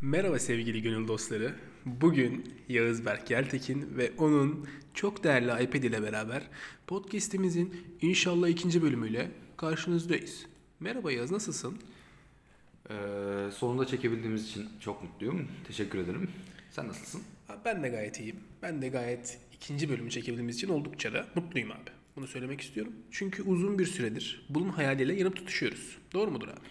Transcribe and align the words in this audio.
Merhaba 0.00 0.38
sevgili 0.38 0.82
gönül 0.82 1.08
dostları. 1.08 1.54
Bugün 1.86 2.54
Yağız 2.68 3.06
Berk 3.06 3.30
Yeltekin 3.30 3.96
ve 3.96 4.12
onun 4.18 4.68
çok 4.94 5.24
değerli 5.24 5.64
iPad 5.64 5.82
ile 5.82 6.02
beraber 6.02 6.42
podcast'imizin 6.86 7.74
inşallah 8.02 8.48
ikinci 8.48 8.82
bölümüyle 8.82 9.30
karşınızdayız. 9.56 10.46
Merhaba 10.80 11.12
Yağız 11.12 11.30
nasılsın? 11.30 11.78
Ee, 12.90 12.94
sonunda 13.52 13.86
çekebildiğimiz 13.86 14.48
için 14.48 14.68
çok 14.80 15.02
mutluyum. 15.02 15.48
Teşekkür 15.66 15.98
ederim. 15.98 16.30
Sen 16.70 16.88
nasılsın? 16.88 17.22
Ben 17.64 17.82
de 17.82 17.88
gayet 17.88 18.20
iyiyim. 18.20 18.40
Ben 18.62 18.82
de 18.82 18.88
gayet 18.88 19.38
ikinci 19.52 19.88
bölümü 19.88 20.10
çekebildiğimiz 20.10 20.56
için 20.56 20.68
oldukça 20.68 21.12
da 21.12 21.26
mutluyum 21.34 21.70
abi. 21.70 21.99
Bunu 22.16 22.26
söylemek 22.26 22.60
istiyorum. 22.60 22.92
Çünkü 23.10 23.42
uzun 23.42 23.78
bir 23.78 23.86
süredir 23.86 24.46
bunun 24.48 24.68
hayaliyle 24.68 25.14
yanıp 25.14 25.36
tutuşuyoruz. 25.36 25.98
Doğru 26.12 26.30
mudur 26.30 26.48
abi? 26.48 26.66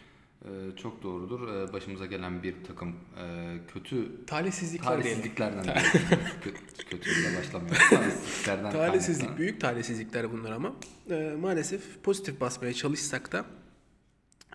Ee, 0.46 0.76
çok 0.76 1.04
doğrudur. 1.04 1.48
Ee, 1.54 1.74
başımıza 1.74 2.06
gelen 2.06 2.44
bir 2.44 2.56
takım 2.68 2.96
e, 3.18 3.58
kötü 3.74 4.26
Talihsizlikler 4.26 4.88
talihsizliklerden 4.88 5.64
kötü, 6.44 6.60
kötüyle 6.90 7.38
başlamıyor. 7.38 7.76
Talihsizliklerden 7.90 8.72
Talihsizlik, 8.72 9.38
büyük 9.38 9.62
talihsizlikler 9.62 10.32
bunlar 10.32 10.52
ama 10.52 10.76
e, 11.10 11.36
maalesef 11.40 12.04
pozitif 12.04 12.42
basmaya 12.42 12.74
çalışsak 12.74 13.32
da 13.32 13.46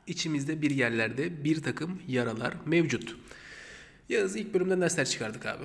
içimizde 0.07 0.62
bir 0.62 0.71
yerlerde 0.71 1.45
bir 1.45 1.62
takım 1.62 2.02
yaralar 2.09 2.55
mevcut. 2.66 3.16
Yağız 4.09 4.37
ilk 4.37 4.55
bölümden 4.55 4.80
dersler 4.80 5.05
çıkardık 5.05 5.46
abi. 5.46 5.65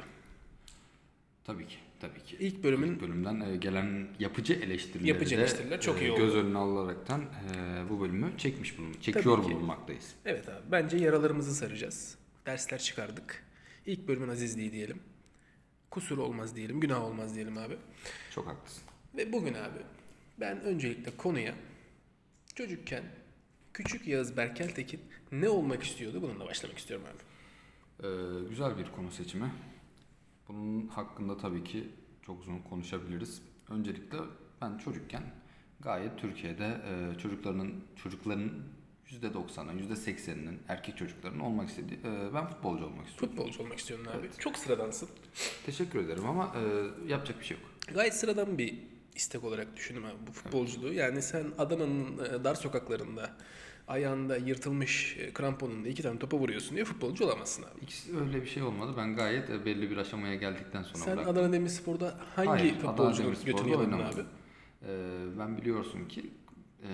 Tabii 1.44 1.68
ki. 1.68 1.76
Tabii 2.00 2.24
ki. 2.24 2.38
İlk 2.40 2.64
bölümün 2.64 2.94
İlk 2.94 3.02
bölümden 3.02 3.40
e, 3.40 3.56
gelen 3.56 4.08
yapıcı 4.20 4.54
eleştirileri 4.54 5.10
Yapıcı 5.10 5.38
de, 5.38 5.40
eleştiriler 5.40 5.82
çok 5.82 6.02
e, 6.02 6.08
iyi 6.08 6.16
göz 6.16 6.36
önüne 6.36 6.58
alaraktan 6.58 7.22
e, 7.22 7.90
bu 7.90 8.02
bölümü 8.02 8.38
çekmiş 8.38 8.78
bulun, 8.78 8.94
çekiyor 9.02 9.44
bulunmaktayız. 9.44 10.16
evet 10.26 10.50
abi 10.50 10.72
bence 10.72 10.98
yaralarımızı 10.98 11.56
saracağız. 11.56 12.18
Dersler 12.46 12.80
çıkardık. 12.80 13.44
İlk 13.86 14.08
bölümün 14.08 14.30
azizliği 14.30 14.72
diyelim. 14.72 15.00
Kusur 15.92 16.18
olmaz 16.18 16.56
diyelim, 16.56 16.80
günah 16.80 17.04
olmaz 17.04 17.36
diyelim 17.36 17.58
abi. 17.58 17.78
Çok 18.36 18.48
haklısın. 18.48 18.84
Ve 19.18 19.34
bugün 19.34 19.54
abi 19.54 19.80
ben 20.40 20.62
öncelikle 20.62 21.18
konuya 21.18 21.56
çocukken 22.56 23.04
küçük 23.74 24.08
Yağız 24.08 24.38
Berkeltekin 24.38 25.02
ne 25.32 25.50
olmak 25.50 25.84
istiyordu 25.84 26.22
bununla 26.22 26.46
başlamak 26.46 26.78
istiyorum 26.78 27.06
abi. 27.10 27.24
Ee, 28.08 28.50
güzel 28.50 28.78
bir 28.78 28.92
konu 28.96 29.12
seçimi. 29.12 29.52
Bunun 30.50 30.88
hakkında 30.88 31.38
tabii 31.38 31.64
ki 31.64 31.90
çok 32.22 32.42
uzun 32.42 32.60
konuşabiliriz. 32.60 33.42
Öncelikle 33.70 34.18
ben 34.62 34.78
çocukken 34.78 35.24
gayet 35.80 36.20
Türkiye'de 36.20 36.66
e, 36.66 37.20
çocuklarının 37.20 37.84
çocukların 38.04 38.52
%90'ının, 39.10 39.96
%80'inin 39.96 40.60
erkek 40.68 40.98
çocukların 40.98 41.40
olmak 41.40 41.70
istediği 41.70 42.00
e, 42.00 42.34
ben 42.34 42.48
futbolcu 42.48 42.86
olmak 42.86 43.08
istiyorum. 43.08 43.36
Futbolcu 43.36 43.64
olmak 43.64 43.80
istiyorum 43.80 44.06
abi. 44.10 44.18
Evet. 44.20 44.40
Çok 44.40 44.58
sıradansın. 44.58 45.10
Teşekkür 45.66 46.00
ederim 46.00 46.26
ama 46.26 46.56
e, 46.56 46.62
yapacak 47.12 47.40
bir 47.40 47.46
şey 47.46 47.58
yok. 47.58 47.66
Gayet 47.94 48.14
sıradan 48.14 48.58
bir 48.58 48.80
istek 49.16 49.44
olarak 49.44 49.76
düşündüm 49.76 50.06
abi 50.06 50.28
bu 50.28 50.32
futbolculuğu. 50.32 50.94
Yani 50.94 51.22
sen 51.22 51.46
Adana'nın 51.58 52.18
e, 52.18 52.44
dar 52.44 52.56
sokaklarında 52.56 53.30
ayağında 53.90 54.38
yırtılmış 54.38 55.18
e, 55.20 55.34
kramponunla 55.34 55.88
iki 55.88 56.04
tane 56.04 56.20
topa 56.20 56.38
vuruyorsun 56.38 56.76
diye 56.76 56.86
futbolcu 56.86 57.26
olamazsın 57.26 57.64
abi. 57.64 57.80
İkisi 57.82 58.18
öyle 58.18 58.42
bir 58.42 58.48
şey 58.48 58.64
olmadı. 58.64 58.94
Ben 58.98 59.16
gayet 59.16 59.50
e, 59.50 59.66
belli 59.66 59.92
bir 59.92 59.98
aşamaya 59.98 60.36
geldikten 60.36 60.84
sonra 60.84 61.04
Sen 61.04 61.16
bıraktım. 61.18 61.38
Adana 61.38 61.54
Demirspor'da 61.54 62.18
hangi 62.36 62.50
Hayır, 62.50 62.76
yaladın 63.72 63.92
oynamadım. 63.92 64.20
abi? 64.20 64.26
E, 64.92 65.40
ben 65.40 65.58
biliyorsun 65.58 66.06
ki 66.06 66.30
e, 66.84 66.90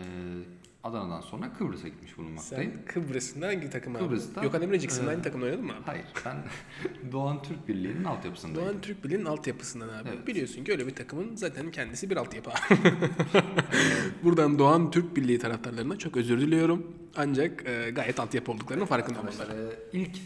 Adana'dan 0.86 1.22
sonra 1.22 1.53
Kıbrıs'a 1.53 1.88
gitmiş 1.88 2.17
bulunmaktayım. 2.17 2.72
Sen 2.72 2.86
Kıbrıs'ın 2.86 3.41
hangi 3.41 3.69
takım 3.69 3.95
abi? 3.95 4.03
Kıbrıs'ta, 4.03 4.41
Gökhan 4.41 4.61
Emrecik'sin 4.61 5.05
e, 5.05 5.09
aynı 5.09 5.22
takımda 5.22 5.45
oynadın 5.45 5.66
mı 5.66 5.73
abi? 5.73 5.81
Hayır 5.86 6.05
ben 6.25 6.38
Doğan 7.11 7.41
Türk 7.44 7.67
Birliği'nin 7.67 8.03
altyapısındayım. 8.03 8.69
Doğan 8.69 8.81
Türk 8.81 9.03
Birliği'nin 9.03 9.25
altyapısından 9.25 9.90
abi. 9.90 10.09
Evet. 10.09 10.28
Biliyorsun 10.28 10.63
ki 10.63 10.72
öyle 10.72 10.88
bir 10.88 10.95
takımın 10.95 11.35
zaten 11.35 11.72
kendisi 11.72 12.09
bir 12.09 12.18
altyapı. 12.18 12.50
Buradan 14.24 14.59
Doğan 14.59 14.91
Türk 14.91 15.16
Birliği 15.16 15.40
taraftarlarına 15.40 15.97
çok 15.97 16.18
özür 16.18 16.41
diliyorum. 16.41 16.95
Ancak 17.16 17.68
e, 17.68 17.91
gayet 17.91 18.19
altyapı 18.19 18.51
olduklarının 18.51 18.85
farkında. 18.85 19.19
Arkadaşlar 19.19 19.47
e, 19.47 19.69
ilk 19.94 20.18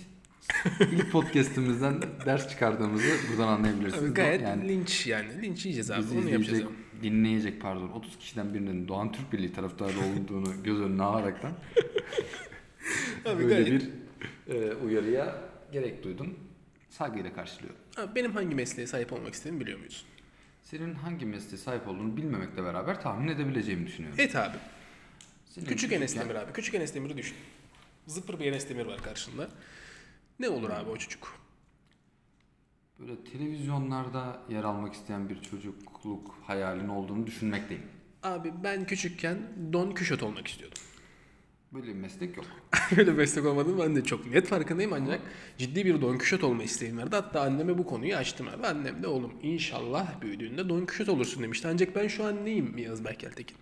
ilk 0.92 1.12
podcast'imizden 1.12 2.02
ders 2.26 2.50
çıkardığımızı 2.50 3.12
buradan 3.32 3.48
anlayabilirsiniz. 3.48 4.04
Abi 4.04 4.14
gayet 4.14 4.42
yani 4.42 4.68
linç 4.70 5.08
yani. 5.08 5.42
Linç 5.42 5.66
yiyeceğiz 5.66 5.92
abi. 5.92 6.02
bizi 6.02 6.18
Onu 6.18 6.30
yapacağız. 6.30 6.64
Dinleyecek 7.04 7.62
pardon 7.62 7.90
30 7.90 8.18
kişiden 8.20 8.54
birinin 8.54 8.88
Doğan 8.88 9.12
Türk 9.12 9.34
Birliği 9.34 9.54
taraftarı 9.54 10.00
olduğunu 10.00 10.64
göz 10.64 10.80
önüne 10.82 11.04
alaraktan 11.04 11.52
böyle 13.26 13.66
bir 13.72 13.90
e, 14.48 14.74
uyarıya 14.74 15.42
gerek 15.72 16.04
duydum. 16.04 16.40
Saygıyla 16.90 17.34
karşılıyorum. 17.34 17.80
Abi 17.98 18.16
benim 18.16 18.32
hangi 18.32 18.56
mesleğe 18.56 18.88
sahip 18.88 19.14
olmak 19.14 19.34
istediğimi 19.34 19.60
biliyor 19.62 19.78
muyuz? 19.78 20.06
Senin 20.64 20.94
hangi 20.96 21.26
mesleğe 21.26 21.58
sahip 21.58 21.88
olduğunu 21.88 22.18
bilmemekle 22.18 22.64
beraber 22.64 23.02
tahmin 23.02 23.28
edebileceğimi 23.28 23.88
düşünüyorum. 23.88 24.20
Et 24.20 24.36
abi. 24.36 24.58
Senin 25.46 25.66
Küçük 25.66 25.92
Enes 25.92 26.16
Demir 26.16 26.36
abi. 26.36 26.54
Küçük 26.54 26.76
Enes 26.76 26.96
Demir'i 26.96 27.18
düşün. 27.18 27.38
Zıpır 28.08 28.40
bir 28.40 28.46
Enes 28.46 28.70
Demir 28.70 28.86
var 28.86 29.04
karşında. 29.04 29.50
Ne 30.40 30.50
olur 30.50 30.70
abi 30.70 30.90
o 30.90 30.98
çocuk? 30.98 31.39
Böyle 33.00 33.24
televizyonlarda 33.24 34.42
yer 34.50 34.64
almak 34.64 34.94
isteyen 34.94 35.30
bir 35.30 35.42
çocukluk 35.42 36.36
hayalin 36.44 36.88
olduğunu 36.88 37.28
düşünmekteyim. 37.28 37.84
Abi 38.24 38.54
ben 38.64 38.86
küçükken 38.86 39.38
Don 39.74 39.92
Kişot 39.92 40.24
olmak 40.24 40.48
istiyordum. 40.48 40.82
Böyle 41.74 41.88
bir 41.88 41.94
meslek 41.94 42.38
yok. 42.38 42.46
Öyle 42.98 43.12
meslek 43.12 43.46
olmadığını 43.46 43.80
ben 43.84 43.96
de 43.96 44.04
çok 44.04 44.26
net 44.32 44.48
farkındayım 44.48 44.94
ancak 44.94 45.22
ciddi 45.58 45.86
bir 45.86 46.02
Don 46.02 46.18
Kişot 46.18 46.44
olma 46.44 46.64
isteğim 46.64 46.98
vardı. 46.98 47.16
Hatta 47.16 47.42
anneme 47.42 47.78
bu 47.78 47.86
konuyu 47.86 48.16
açtım 48.16 48.48
abi. 48.48 48.68
Annem 48.68 49.04
de 49.04 49.08
oğlum 49.08 49.34
inşallah 49.44 50.22
büyüdüğünde 50.22 50.70
Don 50.70 50.86
Kişot 50.86 51.10
olursun 51.10 51.44
demişti. 51.44 51.68
Ancak 51.68 51.96
ben 51.96 52.08
şu 52.08 52.26
an 52.26 52.46
neyim 52.46 52.78
Yağız 52.78 53.06
Berkeltekin? 53.06 53.58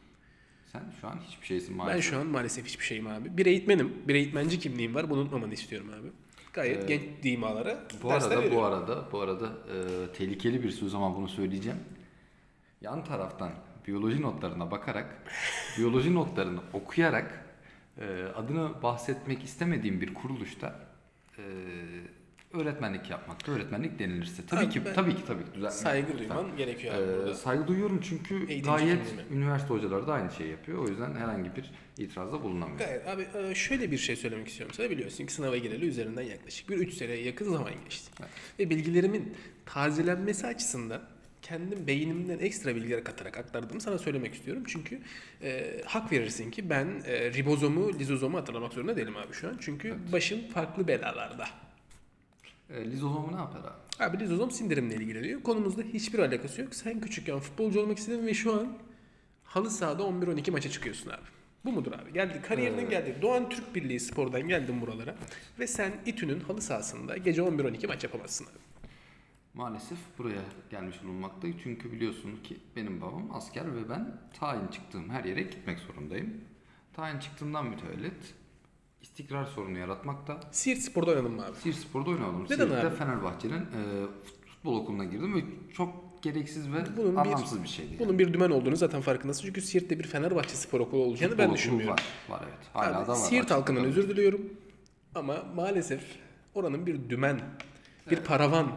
Sen 0.72 0.82
şu 1.02 1.08
an 1.08 1.20
hiçbir 1.28 1.46
şeysin 1.48 1.70
Ben 1.70 1.78
maalesef. 1.78 2.12
şu 2.12 2.18
an 2.20 2.28
maalesef 2.28 2.66
hiçbir 2.66 2.86
şeyim 2.86 3.08
abi. 3.08 3.38
Bir 3.38 3.46
eğitmenim, 3.46 3.94
bir 4.08 4.16
eğitmenci 4.16 4.60
kimliğim 4.60 4.96
var. 4.96 5.10
Bunu 5.10 5.20
unutmamanı 5.20 5.54
istiyorum 5.54 5.90
abi. 6.00 6.08
Gayet 6.58 6.84
Ee, 6.84 6.88
genç 6.88 7.24
dimalara 7.24 7.78
Bu 8.04 8.12
arada 8.12 8.36
bu 8.38 8.42
veriyorum. 8.42 8.64
arada 8.64 9.12
bu 9.12 9.20
arada 9.22 9.46
e, 9.46 9.78
tehlikeli 10.14 10.64
bir 10.64 10.72
söz 10.72 10.96
ama 10.96 11.16
bunu 11.16 11.30
söyleyeceğim. 11.30 11.80
Yan 12.82 13.04
taraftan 13.04 13.52
biyoloji 13.88 14.22
notlarına 14.22 14.72
bakarak, 14.72 15.24
biyoloji 15.78 16.16
notlarını 16.16 16.60
okuyarak 16.74 17.46
e, 18.00 18.24
adını 18.36 18.82
bahsetmek 18.84 19.44
istemediğim 19.44 20.02
bir 20.02 20.14
kuruluşta 20.14 20.76
e, 21.38 21.44
öğretmenlik 22.54 23.10
yapmakta. 23.10 23.52
Öğretmenlik 23.52 24.00
denilirse 24.00 24.46
tabii 24.48 24.60
Abi 24.66 24.70
ki 24.70 24.82
tabii 24.96 25.16
ki 25.16 25.26
tabii 25.28 25.44
ki 25.46 25.50
düzeltmek 25.54 25.72
Saygı 25.82 26.08
lütfen. 26.08 26.20
duyman 26.38 26.58
gerekiyor 26.58 26.94
abi 26.96 27.04
Ee, 27.04 27.18
burada. 27.18 27.36
saygı 27.36 27.68
duyuyorum 27.68 28.00
çünkü 28.04 28.36
Eğitimci 28.36 28.62
gayet 28.64 29.00
üniversite 29.32 29.74
hocaları 29.74 30.08
da 30.08 30.14
aynı 30.14 30.32
şeyi 30.32 30.50
yapıyor. 30.52 30.78
O 30.84 30.88
yüzden 30.88 31.16
herhangi 31.16 31.56
bir 31.56 31.72
itirazda 31.98 32.44
bulunamıyor. 32.44 32.80
Gayet 32.80 33.08
abi 33.08 33.28
e, 33.52 33.56
şöyle 33.56 33.92
bir 33.92 33.98
şey 33.98 34.16
söylemek 34.16 34.48
istiyorum 34.48 34.76
sana 34.78 34.90
biliyorsun 34.90 35.26
ki 35.26 35.34
sınava 35.34 35.58
gireli 35.58 35.86
üzerinden 35.86 36.22
yaklaşık 36.22 36.70
bir 36.70 36.78
3 36.78 36.94
seneye 36.94 37.24
yakın 37.24 37.52
zaman 37.52 37.72
geçti. 37.84 38.12
Evet. 38.20 38.30
Ve 38.60 38.70
bilgilerimin 38.70 39.34
tazelenmesi 39.66 40.48
açısından 40.48 41.02
kendim 41.42 41.88
beynimden 41.88 42.40
ekstra 42.40 42.76
bilgiler 42.76 43.04
katarak 43.04 43.38
aktardığımı 43.38 43.82
sana 43.82 43.98
söylemek 43.98 44.34
istiyorum. 44.34 44.64
Çünkü 44.68 45.00
e, 45.44 45.82
hak 45.86 46.12
verirsin 46.12 46.52
ki 46.52 46.70
ben 46.70 46.88
e, 47.06 47.34
ribozomu, 47.34 47.94
lizozomu 48.00 48.38
hatırlamak 48.38 48.74
zorunda 48.74 48.96
değilim 48.98 49.18
abi 49.18 49.34
şu 49.34 49.48
an. 49.48 49.58
Çünkü 49.62 49.96
başım 50.12 50.40
farklı 50.54 50.88
belalarda. 50.88 51.46
E, 52.70 52.92
lizozomu 52.92 53.32
ne 53.32 53.36
yapar 53.38 53.60
abi? 53.60 54.04
Abi 54.04 54.20
lizozom 54.20 54.52
sindirimle 54.52 54.96
ilgileniyor. 54.96 55.44
Konumuzda 55.44 55.82
hiçbir 55.82 56.20
alakası 56.20 56.62
yok. 56.62 56.76
Sen 56.76 57.02
küçükken 57.02 57.40
futbolcu 57.40 57.80
olmak 57.82 57.98
istedin 57.98 58.26
ve 58.28 58.34
şu 58.34 58.54
an 58.54 58.78
halı 59.44 59.72
sahada 59.72 60.04
11-12 60.04 60.52
maça 60.52 60.70
çıkıyorsun 60.70 61.10
abi. 61.10 61.22
Bu 61.66 61.72
mudur 61.72 61.92
abi? 61.92 62.14
Geldik 62.14 62.46
kariyerinden 62.46 62.82
Evet. 62.82 62.92
geldik. 62.92 63.22
Doğan 63.22 63.50
Türk 63.50 63.76
Birliği 63.76 64.00
Spor'dan 64.00 64.48
geldin 64.48 64.82
buralara. 64.82 65.16
Ve 65.60 65.68
sen 65.68 65.92
İTÜ'nün 66.06 66.40
halı 66.40 66.62
sahasında 66.62 67.18
gece 67.18 67.42
11-12 67.42 67.88
maç 67.88 68.04
yapamazsın 68.04 68.46
abi. 68.46 68.58
Maalesef 69.54 69.98
buraya 70.18 70.42
gelmiş 70.70 71.04
bulunmaktayım. 71.04 71.58
Çünkü 71.64 71.92
biliyorsun 71.92 72.40
ki 72.44 72.58
benim 72.76 73.02
babam 73.02 73.30
asker 73.36 73.76
ve 73.76 73.90
ben 73.90 74.18
tayin 74.40 74.68
çıktığım 74.68 75.10
her 75.10 75.24
yere 75.24 75.42
gitmek 75.42 75.80
zorundayım. 75.80 76.34
Tayin 76.94 77.20
çıktığımdan 77.20 77.66
mütevellit 77.66 78.34
istikrar 79.12 79.46
sorunu 79.46 79.78
yaratmakta. 79.78 80.40
Siirt 80.52 80.80
Spor'da 80.80 81.12
oynadın 81.12 81.32
mı 81.32 81.46
abi? 81.46 81.56
Siirt 81.64 81.76
Spor'da 81.76 82.10
oynadım. 82.10 82.44
Neden 82.44 82.56
Siirt'te 82.68 82.88
abi? 82.88 82.96
Fenerbahçe'nin 82.96 83.54
e, 83.62 83.82
futbol 84.46 84.76
okuluna 84.78 85.06
girdim 85.06 85.36
ve 85.36 85.40
çok 85.74 86.24
gereksiz 86.24 86.72
ve 86.74 86.78
Bunun 86.98 87.12
bir- 87.14 87.18
anlamsız 87.20 87.64
bir, 87.64 87.68
şeydi. 87.68 87.90
yani. 87.94 88.00
Bunun 88.00 88.20
bir 88.20 88.34
dümen 88.34 88.50
olduğunu 88.50 88.76
zaten 88.76 89.02
farkındasın. 89.02 89.46
Çünkü 89.46 89.62
Siirt'te 89.62 90.00
bir 90.00 90.04
Fenerbahçe 90.04 90.50
Spor 90.56 90.80
Okulu 90.80 91.02
olacağını 91.04 91.32
Futbol 91.32 91.48
ben 91.48 91.54
düşünmüyorum. 91.54 91.96
Var, 91.96 92.04
var 92.40 92.42
evet. 92.48 92.68
Hala 92.74 93.00
Abi, 93.00 93.08
da 93.08 93.12
var. 93.12 93.16
Siirt 93.16 93.52
halkından 93.52 93.84
da. 93.84 93.88
özür 93.88 94.10
diliyorum. 94.10 94.42
Ama 95.16 95.44
maalesef 95.56 96.02
oranın 96.54 96.86
bir 96.86 97.10
dümen, 97.10 97.40
bir 98.12 98.16
paravan 98.18 98.68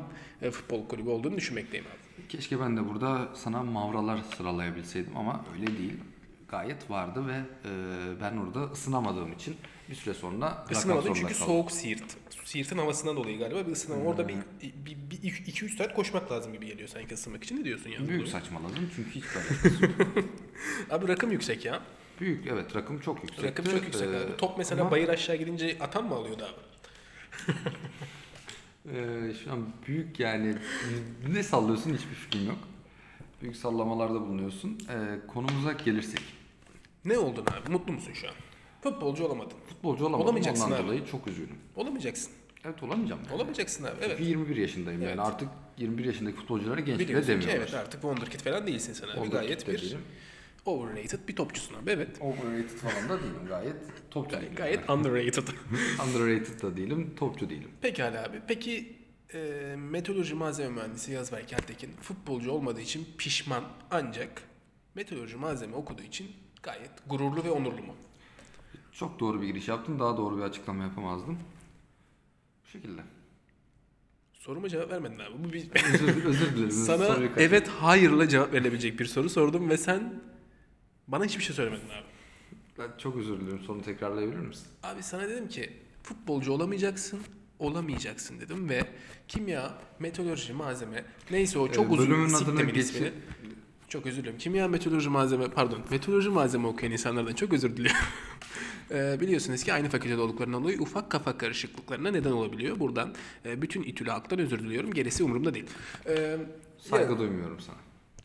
e, 0.42 0.50
futbol 0.50 0.88
kulübü 0.88 1.08
olduğunu 1.10 1.36
düşünmekteyim 1.36 1.86
abi. 1.86 2.26
Keşke 2.28 2.60
ben 2.60 2.76
de 2.76 2.88
burada 2.88 3.28
sana 3.34 3.62
mavralar 3.62 4.20
sıralayabilseydim 4.36 5.16
ama 5.16 5.44
öyle 5.54 5.66
değil. 5.78 5.96
Gayet 6.50 6.90
vardı 6.90 7.26
ve 7.26 7.32
e, 7.34 7.70
ben 8.20 8.36
orada 8.36 8.72
ısınamadığım 8.72 9.32
için 9.32 9.56
bir 9.90 9.94
süre 9.94 10.14
sonra 10.14 10.66
zorunda 10.72 11.02
çünkü 11.04 11.20
kaldım. 11.20 11.46
soğuk 11.46 11.72
Siirt. 11.72 12.16
Siirt'in 12.44 12.78
havasından 12.78 13.16
dolayı 13.16 13.38
galiba 13.38 13.66
bir 13.66 13.72
ısınama. 13.72 14.04
Orada 14.04 14.28
bir 14.28 14.34
2-3 14.34 15.76
saat 15.76 15.94
koşmak 15.94 16.32
lazım 16.32 16.52
gibi 16.52 16.66
geliyor 16.66 16.88
sanki 16.88 17.14
ısınmak 17.14 17.44
için. 17.44 17.60
Ne 17.60 17.64
diyorsun 17.64 17.90
ya? 17.90 18.08
Büyük 18.08 18.28
saçmaladım 18.28 18.90
çünkü 18.96 19.10
hiç 19.10 19.24
alakası 19.24 19.84
yok. 19.84 20.24
Abi 20.90 21.08
rakım 21.08 21.32
yüksek 21.32 21.64
ya. 21.64 21.80
Büyük 22.20 22.46
evet 22.46 22.76
rakım 22.76 23.00
çok 23.00 23.22
yüksek. 23.22 23.44
Rakım 23.44 23.64
çok 23.64 23.82
yüksek 23.84 24.08
abi. 24.08 24.36
Top 24.38 24.58
mesela 24.58 24.80
ama, 24.80 24.90
bayır 24.90 25.08
aşağı 25.08 25.36
gidince 25.36 25.76
atan 25.80 26.04
mı 26.04 26.14
alıyordu 26.14 26.44
abi? 26.44 26.60
e, 28.96 29.34
şu 29.44 29.52
an 29.52 29.68
büyük 29.86 30.20
yani 30.20 30.56
ne 31.28 31.42
sallıyorsun 31.42 31.94
hiçbir 31.94 32.14
fikrim 32.14 32.46
yok. 32.46 32.58
Büyük 33.42 33.56
sallamalarda 33.56 34.20
bulunuyorsun. 34.20 34.78
E, 34.88 35.26
konumuza 35.26 35.72
gelirsek. 35.72 36.39
Ne 37.04 37.18
oldun 37.18 37.42
abi? 37.46 37.72
Mutlu 37.72 37.92
musun 37.92 38.12
şu 38.12 38.28
an? 38.28 38.34
Futbolcu 38.82 39.24
olamadın. 39.24 39.56
Futbolcu 39.68 40.04
olamadım 40.04 40.24
Olamayacaksın 40.24 40.64
ondan 40.64 40.76
abi. 40.76 40.84
dolayı 40.86 41.06
çok 41.06 41.26
üzgünüm. 41.26 41.58
Olamayacaksın. 41.76 42.32
Evet 42.64 42.82
olamayacağım. 42.82 43.20
yani. 43.24 43.34
Olamayacaksın 43.34 43.84
abi. 43.84 43.94
Evet. 44.00 44.10
Çünkü 44.18 44.30
21 44.30 44.56
yaşındayım 44.56 45.02
Evet. 45.02 45.10
yani 45.16 45.20
artık 45.28 45.48
21 45.78 46.04
yaşındaki 46.04 46.36
futbolculara 46.36 46.80
genç 46.80 46.98
bile 46.98 47.08
Biliyorsun 47.08 47.26
ki 47.26 47.32
demiyorlar. 47.32 47.56
evet 47.58 47.74
artık 47.74 47.92
wonderkid 48.02 48.40
falan 48.40 48.66
değilsin 48.66 48.92
sen 48.92 49.08
abi. 49.08 49.20
Orada 49.20 49.36
Gayet 49.36 49.68
bir 49.68 49.82
değilim. 49.82 49.98
overrated 50.64 51.28
bir 51.28 51.36
topçusun 51.36 51.74
abi. 51.74 51.90
Evet. 51.90 52.08
Overrated 52.20 52.68
falan 52.78 53.08
da 53.08 53.22
değilim 53.22 53.46
gayet 53.48 53.76
topçu 54.10 54.36
değilim. 54.40 54.54
gayet 54.56 54.90
underrated. 54.90 55.48
Underrated 56.08 56.62
da 56.62 56.76
değilim, 56.76 57.14
topçu 57.18 57.50
değilim. 57.50 57.70
Pekala 57.80 58.24
abi. 58.24 58.40
Peki 58.48 58.96
e, 59.34 59.38
meteoroloji 59.78 60.34
malzeme 60.34 60.68
mühendisi 60.74 61.12
Yazberk 61.12 61.52
Ertekin 61.52 61.90
futbolcu 62.00 62.50
olmadığı 62.50 62.80
için 62.80 63.08
pişman 63.18 63.64
ancak 63.90 64.42
meteoroloji 64.94 65.36
malzeme 65.36 65.74
okuduğu 65.76 66.02
için 66.02 66.26
gayet 66.62 66.90
gururlu 67.06 67.44
ve 67.44 67.50
onurlu 67.50 67.82
mu? 67.82 67.94
Çok 68.92 69.20
doğru 69.20 69.42
bir 69.42 69.46
giriş 69.46 69.68
yaptın. 69.68 69.98
Daha 69.98 70.16
doğru 70.16 70.36
bir 70.38 70.42
açıklama 70.42 70.82
yapamazdım. 70.82 71.38
Bu 72.64 72.68
şekilde. 72.68 73.00
Soruma 74.32 74.68
cevap 74.68 74.90
vermedin 74.90 75.18
abi. 75.18 75.44
Bu 75.44 75.52
bir 75.52 75.70
Özür, 75.94 76.24
özür 76.24 76.56
dilerim. 76.56 76.70
sana 76.86 77.16
evet 77.36 77.68
hayırla 77.68 78.28
cevap 78.28 78.52
verilebilecek 78.52 78.98
bir 79.00 79.04
soru 79.04 79.28
sordum 79.30 79.68
ve 79.70 79.76
sen 79.76 80.22
bana 81.08 81.24
hiçbir 81.24 81.42
şey 81.42 81.56
söylemedin 81.56 81.88
abi. 81.88 82.04
Ben 82.78 82.88
çok 82.98 83.16
özür 83.16 83.40
dilerim. 83.40 83.60
Sorunu 83.60 83.82
tekrarlayabilir 83.82 84.38
misin? 84.38 84.66
Abi 84.82 85.02
sana 85.02 85.28
dedim 85.28 85.48
ki 85.48 85.72
futbolcu 86.02 86.52
olamayacaksın, 86.52 87.20
olamayacaksın 87.58 88.40
dedim 88.40 88.68
ve 88.68 88.86
kimya, 89.28 89.78
meteoroloji, 89.98 90.52
malzeme 90.52 91.04
neyse 91.30 91.58
o 91.58 91.72
çok 91.72 91.86
Ee, 91.86 91.88
uzun 91.88 92.10
bölümün 92.10 92.32
adını 92.34 92.70
ismini. 92.70 93.12
Çok 93.90 94.06
özür 94.06 94.22
dilerim. 94.22 94.38
Kimya, 94.38 94.68
meteoroloji, 94.68 95.08
malzeme 95.08 95.48
pardon 95.48 95.80
meteoroloji 95.90 96.28
malzeme 96.28 96.66
okuyan 96.66 96.92
insanlardan 96.92 97.34
çok 97.34 97.52
özür 97.52 97.76
diliyorum. 97.76 98.00
Ee, 98.92 99.20
biliyorsunuz 99.20 99.64
ki 99.64 99.72
aynı 99.72 99.88
fakültede 99.88 100.20
olduklarından 100.20 100.62
dolayı 100.62 100.80
ufak 100.80 101.10
kafa 101.10 101.38
karışıklıklarına 101.38 102.10
neden 102.10 102.30
olabiliyor. 102.30 102.80
Buradan 102.80 103.14
e, 103.44 103.62
bütün 103.62 103.82
İTÜ'lü 103.82 104.10
halktan 104.10 104.38
özür 104.38 104.58
diliyorum. 104.58 104.92
Gerisi 104.94 105.24
umurumda 105.24 105.54
değil. 105.54 105.66
Ee, 106.06 106.36
Saygı 106.78 107.12
ya, 107.12 107.18
duymuyorum 107.18 107.60
sana. 107.60 107.76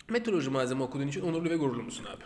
meteoroloji 0.09 0.49
malzeme 0.49 0.83
okuduğun 0.83 1.07
için 1.07 1.21
onurlu 1.21 1.49
ve 1.49 1.55
gururlu 1.55 1.83
musun 1.83 2.05
abi? 2.05 2.23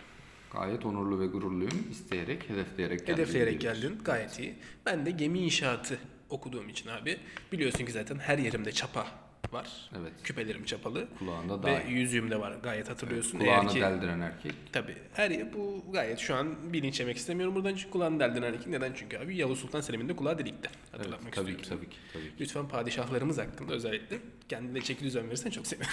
Gayet 0.53 0.85
onurlu 0.85 1.19
ve 1.19 1.27
gururluyum. 1.27 1.87
İsteyerek, 1.91 2.49
hedefleyerek 2.49 2.99
geldim. 2.99 3.13
Hedefleyerek 3.13 3.61
geldin. 3.61 3.99
Gayet 4.05 4.39
iyi. 4.39 4.55
Ben 4.85 5.05
de 5.05 5.11
gemi 5.11 5.39
inşaatı 5.39 5.97
okuduğum 6.29 6.69
için 6.69 6.89
abi. 6.89 7.17
Biliyorsun 7.51 7.85
ki 7.85 7.91
zaten 7.91 8.19
her 8.19 8.37
yerimde 8.37 8.71
çapa 8.71 9.07
var. 9.51 9.89
Evet. 9.99 10.11
Küpelerim 10.23 10.63
çapalı. 10.65 11.07
Kulağında 11.19 11.59
Ve 11.63 11.63
dahi. 11.63 11.91
yüzüğüm 11.93 12.31
de 12.31 12.39
var 12.39 12.57
gayet 12.63 12.89
hatırlıyorsun. 12.89 13.39
Kulağını 13.39 13.63
Eğer 13.63 13.69
ki, 13.73 13.81
deldiren 13.81 14.19
erkek. 14.19 14.53
Tabii. 14.73 14.95
Her 15.13 15.53
bu 15.53 15.83
gayet 15.93 16.19
şu 16.19 16.35
an 16.35 16.73
bilinç 16.73 16.99
yemek 16.99 17.17
istemiyorum 17.17 17.55
buradan 17.55 17.75
çünkü 17.75 17.89
kulağını 17.91 18.19
deldiren 18.19 18.53
erkek. 18.53 18.67
Neden? 18.67 18.93
Çünkü 18.95 19.17
abi 19.17 19.35
Yavuz 19.37 19.59
Sultan 19.59 19.81
Selim'in 19.81 20.09
de 20.09 20.15
kulağı 20.15 20.39
delikti. 20.39 20.69
Evet, 20.71 20.93
Hatırlatmak 20.99 21.33
tabii 21.33 21.51
istiyorum. 21.51 21.85
ki, 21.85 21.87
tabii 21.87 21.89
ki, 21.89 21.97
tabii 22.13 22.23
ki. 22.37 22.43
Lütfen 22.43 22.67
padişahlarımız 22.67 23.37
hakkında 23.37 23.73
özellikle 23.73 24.17
kendine 24.49 24.81
çeki 24.81 25.03
düzen 25.03 25.27
verirsen 25.27 25.49
çok 25.49 25.67
sevinirim. 25.67 25.91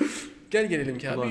Gel 0.50 0.68
gelelim 0.68 0.98
ki 0.98 1.10
abi. 1.10 1.26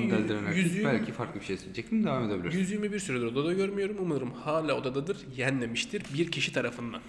Yüzüğüm- 0.55 0.85
Belki 0.85 1.11
farklı 1.11 1.39
bir 1.39 1.45
şey 1.45 1.57
söyleyecektim. 1.57 2.03
Devam 2.03 2.31
edebilirsin. 2.31 2.59
Yüzüğümü 2.59 2.91
bir 2.93 2.99
süredir 2.99 3.25
odada 3.25 3.53
görmüyorum. 3.53 3.97
Umarım 3.99 4.31
hala 4.31 4.73
odadadır. 4.73 5.17
Yenmemiştir 5.37 6.03
bir 6.13 6.31
kişi 6.31 6.53
tarafından. 6.53 7.01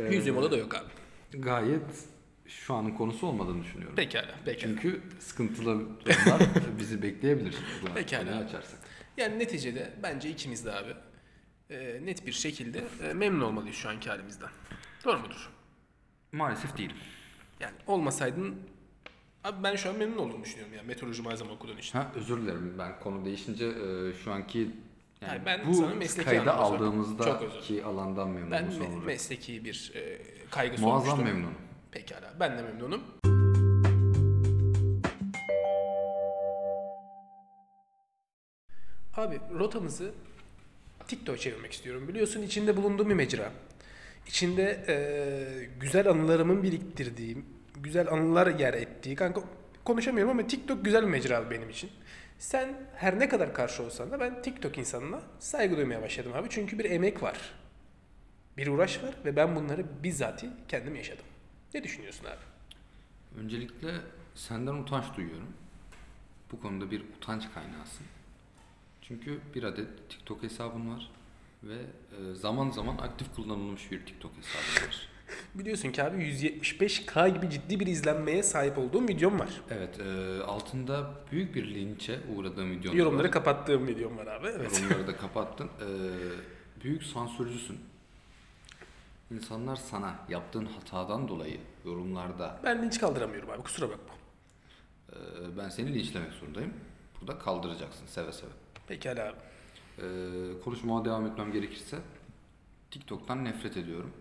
Ee, 0.00 0.14
Yüzüğüm 0.14 0.36
odada 0.36 0.56
yok 0.56 0.74
abi. 0.74 0.88
Gayet 1.40 1.82
şu 2.50 2.74
anın 2.74 2.90
konusu 2.90 3.26
olmadığını 3.26 3.62
düşünüyorum. 3.62 3.96
Pekala, 3.96 4.34
pekala. 4.44 4.58
Çünkü 4.60 5.02
sıkıntılı 5.18 5.78
durumlar 5.80 6.42
bizi 6.78 7.02
bekleyebilir. 7.02 7.54
Bu 7.82 7.94
Pekala. 7.94 8.36
açarsak. 8.38 8.78
Yani 9.16 9.38
neticede 9.38 9.92
bence 10.02 10.30
ikimiz 10.30 10.64
de 10.64 10.72
abi 10.72 10.94
e, 11.70 12.00
net 12.06 12.26
bir 12.26 12.32
şekilde 12.32 12.84
e, 13.02 13.12
memnun 13.14 13.40
olmalıyız 13.40 13.76
şu 13.76 13.88
anki 13.88 14.10
halimizden. 14.10 14.48
Doğru 15.04 15.18
mudur? 15.18 15.50
Maalesef 16.32 16.76
değilim. 16.78 16.96
Yani 17.60 17.74
olmasaydın 17.86 18.54
abi 19.44 19.62
ben 19.62 19.76
şu 19.76 19.90
an 19.90 19.96
memnun 19.96 20.16
olduğumu 20.18 20.44
düşünüyorum 20.44 20.74
ya 20.74 20.82
meteoroloji 20.82 21.22
malzeme 21.22 21.50
okuduğun 21.50 21.76
için. 21.76 21.98
Ha, 21.98 22.12
özür 22.14 22.42
dilerim. 22.42 22.74
Ben 22.78 23.00
konu 23.00 23.24
değişince 23.24 23.64
e, 23.66 24.12
şu 24.24 24.32
anki 24.32 24.58
yani 24.58 24.70
Hayır, 25.28 25.42
ben 25.46 25.66
bu 25.66 25.74
sana 25.74 25.94
mesleki 25.94 26.28
kayda 26.30 26.54
aldığımızda 26.56 27.38
ki 27.60 27.84
alandan 27.84 28.28
memnunum 28.28 28.50
Ben 28.52 28.64
me- 28.70 29.04
mesleki 29.04 29.64
bir 29.64 29.92
e, 29.94 30.18
kaygı 30.50 30.80
Muazzam 30.82 31.06
sormuştum. 31.10 31.34
memnunum. 31.34 31.54
Pekala 31.92 32.32
ben 32.40 32.58
de 32.58 32.62
memnunum. 32.62 33.02
Abi 39.16 39.40
rotamızı 39.58 40.12
TikTok 41.08 41.40
çevirmek 41.40 41.72
istiyorum. 41.72 42.08
Biliyorsun 42.08 42.42
içinde 42.42 42.76
bulunduğum 42.76 43.08
bir 43.08 43.14
mecra. 43.14 43.52
İçinde 44.26 44.84
eee, 44.88 45.68
güzel 45.80 46.08
anılarımın 46.08 46.62
biriktirdiğim, 46.62 47.46
güzel 47.76 48.08
anılar 48.08 48.46
yer 48.46 48.74
ettiği. 48.74 49.16
Kanka 49.16 49.40
konuşamıyorum 49.84 50.30
ama 50.38 50.46
TikTok 50.46 50.84
güzel 50.84 51.02
bir 51.02 51.08
mecra 51.08 51.50
benim 51.50 51.70
için. 51.70 51.90
Sen 52.38 52.68
her 52.96 53.18
ne 53.18 53.28
kadar 53.28 53.54
karşı 53.54 53.82
olsan 53.82 54.10
da 54.10 54.20
ben 54.20 54.42
TikTok 54.42 54.78
insanına 54.78 55.22
saygı 55.38 55.76
duymaya 55.76 56.02
başladım 56.02 56.32
abi. 56.34 56.46
Çünkü 56.50 56.78
bir 56.78 56.84
emek 56.90 57.22
var. 57.22 57.38
Bir 58.56 58.66
uğraş 58.66 59.02
var 59.02 59.14
ve 59.24 59.36
ben 59.36 59.56
bunları 59.56 59.84
bizzati 60.02 60.46
kendim 60.68 60.96
yaşadım. 60.96 61.24
Ne 61.74 61.84
düşünüyorsun 61.84 62.24
abi? 62.24 63.40
Öncelikle 63.40 63.94
senden 64.34 64.74
utanç 64.74 65.04
duyuyorum. 65.16 65.48
Bu 66.52 66.60
konuda 66.60 66.90
bir 66.90 67.00
utanç 67.16 67.44
kaynağısın. 67.54 68.06
Çünkü 69.02 69.40
bir 69.54 69.62
adet 69.62 70.10
TikTok 70.10 70.42
hesabın 70.42 70.94
var 70.94 71.10
ve 71.62 71.76
e, 71.76 72.34
zaman 72.34 72.70
zaman 72.70 72.98
aktif 72.98 73.34
kullanılmış 73.36 73.90
bir 73.92 74.06
TikTok 74.06 74.32
hesabın 74.36 74.86
var. 74.88 75.08
Biliyorsun 75.54 75.90
ki 75.92 76.02
abi 76.04 76.16
175k 76.16 77.34
gibi 77.34 77.50
ciddi 77.50 77.80
bir 77.80 77.86
izlenmeye 77.86 78.42
sahip 78.42 78.78
olduğum 78.78 79.08
videom 79.08 79.40
var. 79.40 79.60
Evet, 79.70 80.00
e, 80.00 80.42
altında 80.42 81.10
büyük 81.32 81.54
bir 81.54 81.74
linçe 81.74 82.20
uğradığım 82.36 82.82
Yorumları 82.82 83.24
var. 83.24 83.32
kapattığım 83.32 83.86
videom 83.86 84.16
var 84.18 84.26
abi. 84.26 84.46
Evet. 84.46 84.82
Yorumları 84.82 85.06
da 85.06 85.16
kapattın. 85.16 85.66
E, 85.66 85.88
büyük 86.84 87.02
sansürcüsün. 87.02 87.78
İnsanlar 89.30 89.76
sana 89.76 90.18
yaptığın 90.28 90.64
hatadan 90.66 91.28
dolayı 91.28 91.60
yorumlarda 91.84 92.60
Ben 92.64 92.82
linç 92.82 92.98
kaldıramıyorum 93.00 93.50
abi 93.50 93.62
kusura 93.62 93.88
bakma. 93.90 94.14
e, 95.12 95.16
ben 95.58 95.68
seni 95.68 95.94
linçlemek 95.94 96.32
zorundayım. 96.32 96.74
Burada 97.20 97.38
kaldıracaksın 97.38 98.06
seve 98.06 98.32
seve. 98.32 98.50
Pekala 98.86 99.28
abi. 99.28 99.36
Ee, 99.98 100.60
konuşmama 100.64 101.04
devam 101.04 101.26
etmem 101.26 101.52
gerekirse 101.52 101.98
TikTok'tan 102.90 103.44
nefret 103.44 103.76
ediyorum. 103.76 104.12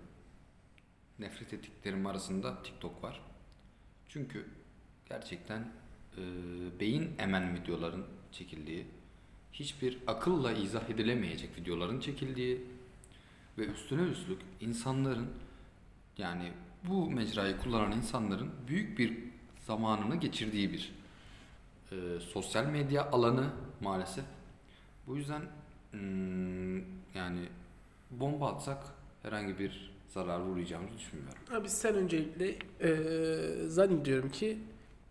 Nefret 1.19 1.53
ettiklerim 1.53 2.05
arasında 2.07 2.63
TikTok 2.63 3.03
var. 3.03 3.21
Çünkü 4.09 4.45
gerçekten 5.09 5.71
e, 6.17 6.21
beyin 6.79 7.15
emen 7.19 7.55
videoların 7.55 8.05
çekildiği, 8.31 8.87
hiçbir 9.53 9.97
akılla 10.07 10.51
izah 10.51 10.89
edilemeyecek 10.89 11.57
videoların 11.57 11.99
çekildiği 11.99 12.65
ve 13.59 13.65
üstüne 13.65 14.01
üstlük 14.01 14.39
insanların 14.61 15.27
yani 16.17 16.51
bu 16.83 17.11
mecrayı 17.11 17.57
kullanan 17.57 17.91
insanların 17.91 18.51
büyük 18.67 18.99
bir 18.99 19.17
zamanını 19.67 20.15
geçirdiği 20.15 20.73
bir 20.73 20.91
e, 21.91 22.19
sosyal 22.19 22.65
medya 22.65 23.11
alanı 23.11 23.49
maalesef. 23.81 24.25
Bu 25.07 25.17
yüzden 25.17 25.41
hmm, 25.91 26.77
yani 27.15 27.49
bomba 28.11 28.47
atsak 28.53 28.83
herhangi 29.23 29.59
bir 29.59 29.91
zarar 30.07 30.39
uğrayacağımızı 30.39 30.97
düşünmüyorum. 30.97 31.41
Abi 31.51 31.69
sen 31.69 31.95
öncelikle 31.95 32.55
eee 32.81 33.67
zannediyorum 33.67 34.29
ki 34.31 34.57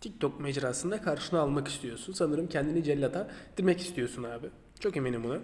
TikTok 0.01 0.41
mecrasında 0.41 1.03
karşına 1.03 1.41
almak 1.41 1.69
istiyorsun. 1.69 2.13
Sanırım 2.13 2.49
kendini 2.49 2.85
cellata 2.85 3.31
demek 3.59 3.81
istiyorsun 3.81 4.23
abi. 4.23 4.47
Çok 4.81 4.97
eminim 4.97 5.25
buna. 5.25 5.39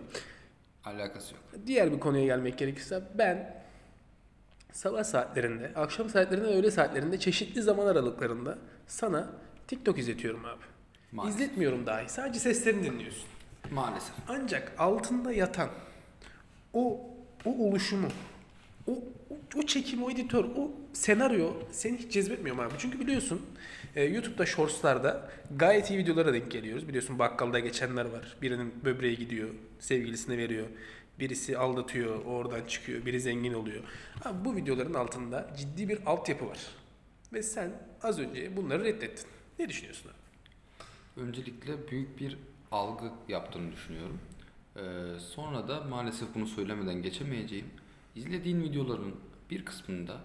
Alakası 0.85 1.35
yok. 1.35 1.43
Diğer 1.67 1.93
bir 1.93 2.01
konuya 2.01 2.25
gelmek 2.25 2.59
gerekirse 2.59 3.03
ben 3.15 3.65
sabah 4.73 5.05
saatlerinde, 5.05 5.73
akşam 5.77 6.09
saatlerinde, 6.09 6.47
öğle 6.47 6.71
saatlerinde 6.71 7.19
çeşitli 7.19 7.63
zaman 7.63 7.87
aralıklarında 7.87 8.59
sana 8.87 9.31
TikTok 9.67 9.99
izletiyorum 9.99 10.45
abi. 10.45 10.63
Maalesef. 11.13 11.41
İzletmiyorum 11.41 11.87
dahi. 11.87 12.09
Sadece 12.09 12.39
seslerini 12.41 12.85
dinliyorsun. 12.85 13.25
Maalesef. 13.71 14.15
Ancak 14.29 14.73
altında 14.79 15.33
yatan 15.33 15.69
o 16.73 17.01
o 17.45 17.51
oluşumu, 17.51 18.09
o, 18.89 18.93
o, 19.31 19.59
o 19.59 19.63
çekim, 19.63 20.03
o 20.03 20.11
editör, 20.11 20.45
o 20.45 20.71
senaryo 20.95 21.53
seni 21.71 21.99
hiç 21.99 22.13
cezbetmiyor 22.13 22.57
mu 22.57 22.63
abi? 22.63 22.75
Çünkü 22.79 23.01
biliyorsun 23.01 23.43
e, 23.97 24.03
YouTube'da 24.03 24.47
Shorts'larda 24.47 25.31
gayet 25.57 25.91
iyi 25.91 25.99
videolara 25.99 26.33
denk 26.33 26.51
geliyoruz. 26.51 26.89
Biliyorsun 26.89 27.19
bakkalda 27.19 27.59
geçenler 27.59 28.05
var. 28.05 28.37
Birinin 28.43 28.85
böbreği 28.85 29.17
gidiyor, 29.17 29.49
sevgilisine 29.79 30.39
veriyor. 30.39 30.67
Birisi 31.19 31.59
aldatıyor, 31.59 32.25
oradan 32.25 32.67
çıkıyor. 32.67 33.07
Biri 33.07 33.21
zengin 33.21 33.53
oluyor. 33.53 33.85
Abi 34.25 34.45
bu 34.45 34.57
videoların 34.57 34.95
altında 34.95 35.55
ciddi 35.59 35.89
bir 35.89 35.99
altyapı 36.07 36.47
var. 36.47 36.59
Ve 37.33 37.43
sen 37.43 37.71
az 38.03 38.19
önce 38.19 38.57
bunları 38.57 38.85
reddettin. 38.85 39.27
Ne 39.59 39.69
düşünüyorsun 39.69 40.11
abi? 40.11 41.25
Öncelikle 41.27 41.91
büyük 41.91 42.21
bir 42.21 42.39
algı 42.73 43.11
yaptığını 43.29 43.73
düşünüyorum. 43.73 44.19
Ee, 44.77 44.81
sonra 45.19 45.69
da 45.69 45.81
maalesef 45.81 46.35
bunu 46.35 46.47
söylemeden 46.47 47.03
geçemeyeceğim. 47.03 47.67
İzlediğin 48.15 48.63
videoların 48.63 49.15
bir 49.51 49.65
kısmında 49.65 50.21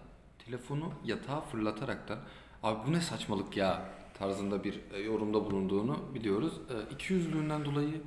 telefonu 0.50 0.94
yatağa 1.06 1.42
fırlatarak 1.42 2.08
da 2.08 2.20
abi 2.64 2.88
bu 2.88 2.94
ne 2.94 3.02
saçmalık 3.02 3.58
ya 3.58 3.90
tarzında 4.14 4.64
bir 4.64 4.80
e, 4.94 5.00
yorumda 5.00 5.46
bulunduğunu 5.46 6.00
biliyoruz. 6.16 6.54
Ee, 6.70 6.94
ikiyüzlülüğünden 6.94 7.66
dolayı 7.66 8.02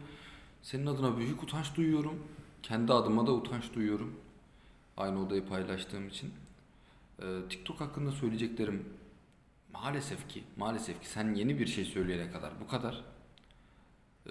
senin 0.62 0.87
adına 0.87 1.18
büyük 1.18 1.42
utanç 1.42 1.76
duyuyorum. 1.76 2.18
Kendi 2.62 2.92
adıma 2.92 3.26
da 3.26 3.32
utanç 3.32 3.75
duyuyorum. 3.75 4.14
Aynı 4.96 5.26
odayı 5.26 5.46
paylaştığım 5.46 6.08
için. 6.08 6.32
Ee, 7.22 7.25
TikTok 7.50 7.80
hakkında 7.80 8.12
söyleyeceklerim 8.12 8.88
maalesef 9.72 10.28
ki 10.28 10.44
maalesef 10.56 11.00
ki 11.00 11.08
sen 11.08 11.34
yeni 11.34 11.58
bir 11.58 11.66
şey 11.66 11.84
söyleyene 11.84 12.30
kadar 12.30 12.52
bu 12.61 12.66
kadar 12.66 13.04
ee, 14.26 14.30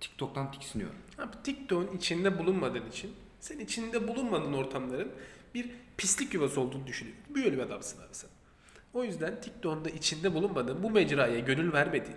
TikTok'tan 0.00 0.52
tiksiniyorum. 0.52 0.98
Abi 1.18 1.36
TikTok'un 1.44 1.96
içinde 1.96 2.38
bulunmadığın 2.38 2.88
için 2.90 3.12
sen 3.40 3.58
içinde 3.58 4.08
bulunmadığın 4.08 4.52
ortamların 4.52 5.12
bir 5.54 5.70
pislik 5.96 6.34
yuvası 6.34 6.60
olduğunu 6.60 6.86
düşünüyorum. 6.86 7.22
Böyle 7.34 7.52
bir 7.52 7.62
adamsın 7.62 7.98
abi 7.98 8.14
sen. 8.14 8.30
O 8.94 9.04
yüzden 9.04 9.40
TikTok'un 9.40 9.84
da 9.84 9.90
içinde 9.90 10.34
bulunmadığın, 10.34 10.82
bu 10.82 10.90
mecraya 10.90 11.38
gönül 11.38 11.72
vermediğin, 11.72 12.16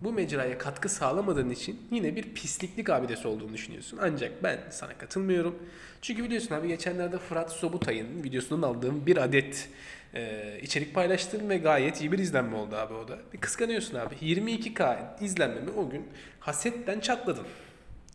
bu 0.00 0.12
mecraya 0.12 0.58
katkı 0.58 0.88
sağlamadığın 0.88 1.50
için 1.50 1.80
yine 1.90 2.16
bir 2.16 2.34
pisliklik 2.34 2.90
abidesi 2.90 3.28
olduğunu 3.28 3.52
düşünüyorsun. 3.52 3.98
Ancak 4.02 4.42
ben 4.42 4.60
sana 4.70 4.98
katılmıyorum. 4.98 5.58
Çünkü 6.02 6.24
biliyorsun 6.24 6.54
abi 6.54 6.68
geçenlerde 6.68 7.18
Fırat 7.18 7.52
Sobutay'ın 7.52 8.24
videosundan 8.24 8.68
aldığım 8.68 9.06
bir 9.06 9.16
adet 9.16 9.68
e, 10.14 10.60
içerik 10.62 10.94
paylaştım 10.94 11.48
ve 11.48 11.56
gayet 11.56 12.00
iyi 12.00 12.12
bir 12.12 12.18
izlenme 12.18 12.56
oldu 12.56 12.76
abi 12.76 12.94
o 12.94 13.08
da. 13.08 13.18
Bir 13.32 13.38
kıskanıyorsun 13.38 13.94
abi. 13.94 14.14
22K 14.14 14.98
izlenmemi 15.24 15.70
o 15.70 15.90
gün 15.90 16.06
hasetten 16.40 17.00
çatladın. 17.00 17.46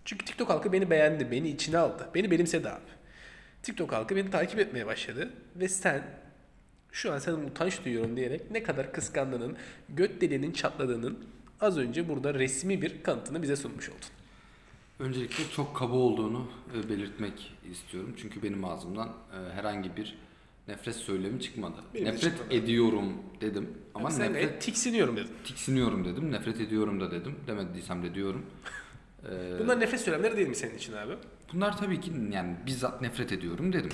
Çünkü 0.06 0.26
TikTok 0.26 0.50
halkı 0.50 0.74
beni 0.74 0.90
beğendi, 0.90 1.32
beni 1.32 1.50
içine 1.50 1.78
aldı. 1.78 2.10
Beni 2.16 2.32
benimsedi 2.32 2.70
abi. 2.70 3.01
TikTok 3.64 3.92
halkı 3.92 4.16
beni 4.16 4.30
takip 4.32 4.60
etmeye 4.60 4.86
başladı 4.86 5.30
ve 5.56 5.68
sen 5.68 6.04
şu 6.92 7.14
an 7.14 7.18
senden 7.20 7.48
utanç 7.48 7.86
duyuyorum 7.86 8.18
diyerek 8.18 8.52
ne 8.52 8.64
kadar 8.64 8.94
kıskandığının, 8.94 9.58
göt 9.90 10.22
deliğinin 10.22 10.52
çatladığının 10.52 11.26
az 11.62 11.78
önce 11.78 12.10
burada 12.10 12.34
resmi 12.34 12.82
bir 12.82 13.04
kanıtını 13.04 13.42
bize 13.42 13.56
sunmuş 13.56 13.90
oldun. 13.90 14.00
Öncelikle 15.00 15.44
çok 15.56 15.76
kaba 15.76 15.94
olduğunu 15.94 16.48
e, 16.76 16.90
belirtmek 16.90 17.54
istiyorum. 17.72 18.14
Çünkü 18.18 18.44
benim 18.44 18.66
ağzımdan 18.66 19.08
e, 19.08 19.54
herhangi 19.54 19.98
bir 19.98 20.18
nefret 20.68 20.96
söylemi 20.96 21.42
çıkmadı. 21.42 21.76
Benim 21.94 22.06
nefret 22.06 22.22
çıkmadı. 22.22 22.54
ediyorum 22.54 23.14
dedim 23.42 23.70
ama 23.96 24.12
sen 24.12 24.34
nefret 24.34 24.54
de 24.54 24.60
tiksiniyorum 24.60 25.18
dedin. 25.18 25.32
tiksiniyorum 25.44 26.06
dedim. 26.06 26.32
Nefret 26.32 26.62
ediyorum 26.62 27.02
da 27.02 27.12
dedim. 27.12 27.36
Demediysem 27.48 28.04
de 28.04 28.16
diyorum. 28.16 28.46
Ee, 29.30 29.60
Bunlar 29.60 29.80
nefret 29.80 30.02
söylemleri 30.02 30.38
değil 30.38 30.48
mi 30.48 30.56
senin 30.56 30.76
için 30.76 30.94
abi? 30.94 31.14
Bunlar 31.54 31.78
tabii 31.78 32.02
ki 32.02 32.12
yani 32.32 32.56
bizzat 32.66 33.02
nefret 33.02 33.32
ediyorum 33.32 33.74
dedim. 33.74 33.92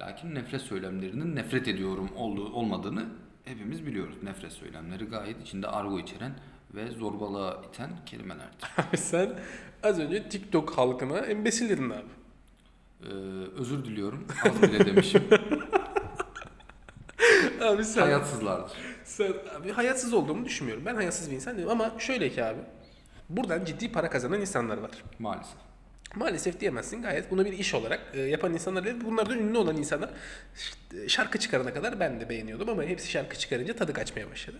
Lakin 0.00 0.34
nefret 0.34 0.60
söylemlerinin 0.60 1.36
nefret 1.36 1.68
ediyorum 1.68 2.10
olduğu, 2.16 2.52
olmadığını 2.52 3.04
hepimiz 3.44 3.86
biliyoruz. 3.86 4.14
Nefret 4.22 4.52
söylemleri 4.52 5.04
gayet 5.04 5.42
içinde 5.42 5.66
argo 5.68 5.98
içeren 6.00 6.32
ve 6.74 6.90
zorbalığa 6.90 7.62
iten 7.68 7.90
kelimelerdir. 8.06 8.68
Abi 8.88 8.96
sen 8.96 9.34
az 9.82 9.98
önce 9.98 10.28
TikTok 10.28 10.78
halkına 10.78 11.18
embesil 11.18 11.68
dedin 11.68 11.90
abi. 11.90 12.02
Ee, 13.02 13.06
özür 13.58 13.84
diliyorum. 13.84 14.24
Az 14.44 14.62
bile 14.62 14.86
demişim. 14.86 15.22
Abi 17.62 17.84
sen, 17.84 18.00
Hayatsızlardır. 18.02 18.72
sen 19.04 19.32
abi 19.56 19.70
hayatsız 19.72 20.14
olduğumu 20.14 20.44
düşünmüyorum. 20.44 20.86
Ben 20.86 20.94
hayatsız 20.94 21.30
bir 21.30 21.34
insan 21.36 21.56
değilim 21.56 21.68
ama 21.68 21.92
şöyle 21.98 22.30
ki 22.30 22.44
abi. 22.44 22.58
Buradan 23.28 23.64
ciddi 23.64 23.92
para 23.92 24.10
kazanan 24.10 24.40
insanlar 24.40 24.78
var. 24.78 24.90
Maalesef. 25.18 25.56
Maalesef 26.16 26.60
diyemezsin. 26.60 27.02
Gayet 27.02 27.30
bunu 27.30 27.44
bir 27.44 27.52
iş 27.52 27.74
olarak 27.74 28.00
e, 28.12 28.20
yapan 28.20 28.52
insanlar 28.52 28.84
ve 28.84 29.00
bunlardan 29.00 29.38
ünlü 29.38 29.58
olan 29.58 29.76
insanlar 29.76 30.10
işte 30.56 31.08
şarkı 31.08 31.38
çıkarana 31.38 31.74
kadar 31.74 32.00
ben 32.00 32.20
de 32.20 32.28
beğeniyordum 32.28 32.68
ama 32.68 32.82
hepsi 32.82 33.10
şarkı 33.10 33.38
çıkarınca 33.38 33.76
tadı 33.76 33.92
kaçmaya 33.92 34.30
başladı. 34.30 34.56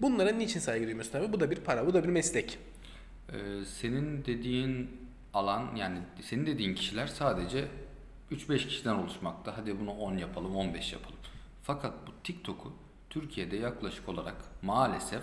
Bunlara 0.00 0.30
niçin 0.30 0.60
saygı 0.60 0.86
duymuyorsun 0.86 1.18
abi? 1.18 1.32
Bu 1.32 1.40
da 1.40 1.50
bir 1.50 1.56
para, 1.56 1.86
bu 1.86 1.94
da 1.94 2.04
bir 2.04 2.08
meslek. 2.08 2.58
Ee, 3.32 3.34
senin 3.64 4.24
dediğin 4.24 4.90
alan 5.34 5.76
yani 5.76 5.98
senin 6.22 6.46
dediğin 6.46 6.74
kişiler 6.74 7.06
sadece 7.06 7.68
3-5 8.32 8.66
kişiden 8.68 8.94
oluşmakta. 8.94 9.58
Hadi 9.58 9.80
bunu 9.80 9.90
10 9.90 10.16
yapalım, 10.16 10.56
15 10.56 10.92
yapalım. 10.92 11.18
Fakat 11.62 11.94
bu 12.06 12.10
TikTok'u 12.24 12.72
Türkiye'de 13.10 13.56
yaklaşık 13.56 14.08
olarak 14.08 14.36
maalesef 14.62 15.22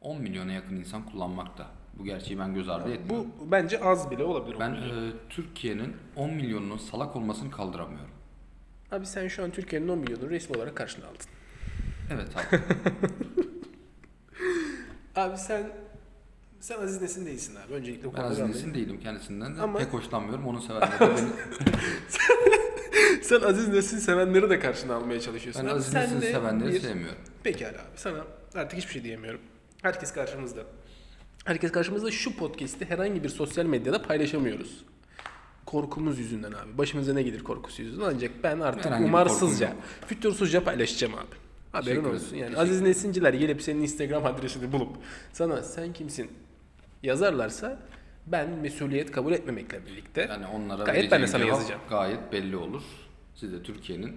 10 0.00 0.20
milyona 0.20 0.52
yakın 0.52 0.76
insan 0.76 1.10
kullanmakta. 1.10 1.79
Bu 1.98 2.04
gerçeği 2.04 2.38
ben 2.38 2.54
göz 2.54 2.68
ardı 2.68 2.92
etmiyorum. 2.92 3.28
Bu 3.40 3.50
bence 3.50 3.80
az 3.80 4.10
bile 4.10 4.24
olabilir. 4.24 4.56
Ben 4.60 4.70
e, 4.74 5.12
Türkiye'nin 5.28 5.96
10 6.16 6.30
milyonunun 6.30 6.76
salak 6.78 7.16
olmasını 7.16 7.50
kaldıramıyorum. 7.50 8.10
Abi 8.92 9.06
sen 9.06 9.28
şu 9.28 9.44
an 9.44 9.50
Türkiye'nin 9.50 9.88
10 9.88 9.98
milyonu 9.98 10.30
resmi 10.30 10.56
olarak 10.56 10.76
karşına 10.76 11.06
aldın. 11.06 11.26
Evet 12.12 12.28
abi. 12.36 12.60
Abi 15.20 15.36
sen 15.38 15.70
sen 16.60 16.80
Aziz 16.82 17.02
Nesin 17.02 17.26
değilsin 17.26 17.56
abi. 17.56 17.74
Öncelikle 17.74 18.08
bu 18.08 18.12
ben 18.12 18.16
konuda 18.22 18.30
Aziz. 18.32 18.46
Nesin 18.46 18.74
değilim 18.74 19.00
kendisinden 19.00 19.56
de 19.56 19.60
Ama- 19.62 19.78
pek 19.78 19.92
hoşlanmıyorum. 19.92 20.46
Onu 20.46 20.60
sevenler 20.62 21.00
de 21.00 21.08
beni... 21.16 21.28
Sen 23.22 23.40
Aziz 23.40 23.68
Nesin 23.68 23.98
sevenleri 23.98 24.50
de 24.50 24.58
karşına 24.60 24.94
almaya 24.94 25.20
çalışıyorsun. 25.20 25.62
ben 25.62 25.68
Abi 25.68 25.76
Aziz 25.76 25.92
sen 25.92 26.02
Nesin'i 26.02 26.22
de 26.22 26.32
sevenleri 26.32 26.72
bir- 26.72 26.80
sevmiyorum. 26.80 27.18
Pekala 27.44 27.68
abi 27.70 27.96
sana 27.96 28.24
artık 28.54 28.78
hiçbir 28.78 28.92
şey 28.92 29.04
diyemiyorum. 29.04 29.40
Herkes 29.82 30.12
karşımızda. 30.12 30.60
Herkes 31.44 31.72
karşımızda 31.72 32.10
şu 32.10 32.36
podcast'i 32.36 32.84
herhangi 32.84 33.24
bir 33.24 33.28
sosyal 33.28 33.64
medyada 33.64 34.02
paylaşamıyoruz. 34.02 34.84
Korkumuz 35.66 36.18
yüzünden 36.18 36.52
abi. 36.52 36.78
Başımıza 36.78 37.14
ne 37.14 37.22
gelir 37.22 37.44
korkusu 37.44 37.82
yüzünden. 37.82 38.04
Ancak 38.04 38.30
ben 38.44 38.60
artık 38.60 38.84
Herhangi 38.84 39.04
umarsızca, 39.04 39.72
fütursuzca 40.06 40.64
paylaşacağım 40.64 41.14
abi. 41.14 41.36
Haberin 41.72 41.86
Teşekkür 41.86 42.10
olsun. 42.14 42.36
Yani 42.36 42.56
Aziz 42.56 42.80
Nesinciler 42.80 43.34
gelip 43.34 43.62
senin 43.62 43.82
Instagram 43.82 44.26
adresini 44.26 44.72
bulup 44.72 44.96
sana 45.32 45.62
sen 45.62 45.92
kimsin 45.92 46.30
yazarlarsa 47.02 47.78
ben 48.26 48.50
mesuliyet 48.50 49.10
kabul 49.10 49.32
etmemekle 49.32 49.86
birlikte 49.86 50.20
Yani 50.30 50.46
onlara 50.46 50.84
gayet 50.84 51.12
ben 51.12 51.22
de 51.22 51.26
sana 51.26 51.44
yazacağım. 51.44 51.80
Gayet 51.90 52.32
belli 52.32 52.56
olur. 52.56 52.82
Siz 53.34 53.52
de 53.52 53.62
Türkiye'nin 53.62 54.16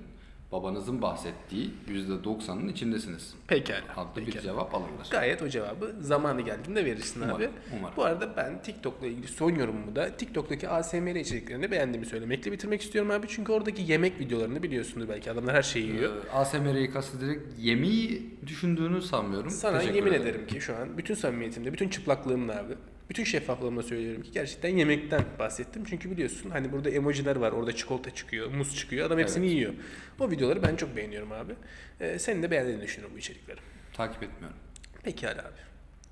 babanızın 0.54 1.02
bahsettiği 1.02 1.72
%90'ın 1.90 2.68
içindesiniz. 2.68 3.34
Pekala. 3.48 3.82
Adlı 3.98 4.22
bir 4.22 4.26
pekala. 4.26 4.42
cevap 4.44 4.76
alırlar. 4.76 5.08
Gayet 5.12 5.42
o 5.42 5.50
cevabı 5.50 5.96
zamanı 6.00 6.42
geldiğinde 6.42 6.86
verirsin 6.86 7.22
Umarım, 7.22 7.36
abi. 7.38 7.50
umarım. 7.80 7.96
Bu 7.98 8.04
arada 8.04 8.38
ben 8.38 8.62
TikTok'la 8.62 9.08
ilgili 9.08 9.28
son 9.28 9.52
yorumumu 9.56 9.96
da 9.96 10.18
TikTok'taki 10.18 10.70
ASMR 10.70 11.16
içeriklerini 11.16 11.72
beğendiğimi 11.72 12.06
söylemekle 12.06 12.52
bitirmek 12.52 12.82
istiyorum 12.82 13.12
abi. 13.12 13.28
Çünkü 13.30 13.52
oradaki 13.52 13.92
yemek 13.92 14.20
videolarını 14.20 14.64
biliyorsundur 14.64 15.10
belki 15.10 15.32
adamlar 15.32 15.56
her 15.56 15.64
şeyi 15.64 15.88
yiyor. 15.88 16.12
Ee, 16.26 16.32
ASMR'yi 16.32 16.92
kastederek 16.92 17.40
yemeği 17.60 18.32
düşündüğünü 18.48 19.02
sanmıyorum. 19.02 19.50
Sana 19.50 19.80
Teşekkür 19.80 19.96
yemin 19.96 20.14
ederim 20.14 20.48
ki 20.48 20.62
şu 20.62 20.76
an 20.76 20.98
bütün 20.98 21.14
samimiyetimle, 21.16 21.74
bütün 21.74 21.90
çıplaklığımla 21.90 22.60
abi, 22.60 22.74
bütün 23.10 23.24
şeffaflığımla 23.24 23.84
söylüyorum 23.84 24.24
ki 24.24 24.32
gerçekten 24.32 24.70
yemekten 24.78 25.26
bahsettim. 25.40 25.84
Çünkü 25.90 26.12
biliyorsun 26.12 26.50
hani 26.50 26.72
burada 26.72 26.90
emojiler 26.90 27.36
var, 27.36 27.52
orada 27.52 27.76
çikolata 27.76 28.12
çıkıyor, 28.16 28.52
muz 28.52 28.76
çıkıyor, 28.76 29.08
adam 29.08 29.20
hepsini 29.20 29.46
Evet. 29.46 29.56
yiyor. 29.56 29.74
O 30.20 30.32
videoları 30.32 30.64
ben 30.64 30.76
çok 30.76 30.96
beğeniyorum 30.98 31.32
abi. 31.32 31.54
Ee, 32.00 32.20
senin 32.20 32.44
de 32.44 32.52
beğendiğini 32.52 32.82
düşünüyorum 32.82 33.16
bu 33.16 33.20
içerikleri. 33.20 33.60
Takip 33.94 34.24
etmiyorum. 34.24 34.58
Pekala 35.04 35.42
abi. 35.42 35.60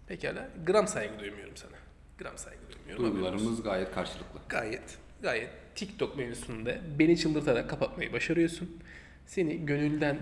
Pekala. 0.07 0.49
Gram 0.65 0.87
saygı 0.87 1.19
duymuyorum 1.19 1.57
sana. 1.57 1.75
Gram 2.17 2.37
saygı 2.37 2.59
duymuyorum. 2.71 3.05
Duygularımız 3.05 3.63
gayet 3.63 3.91
karşılıklı. 3.91 4.39
Gayet, 4.49 4.97
gayet 5.21 5.49
TikTok 5.75 6.17
mevzusunda 6.17 6.77
beni 6.99 7.17
çıldırtarak 7.17 7.69
kapatmayı 7.69 8.13
başarıyorsun. 8.13 8.77
Seni 9.25 9.65
gönülden, 9.65 10.19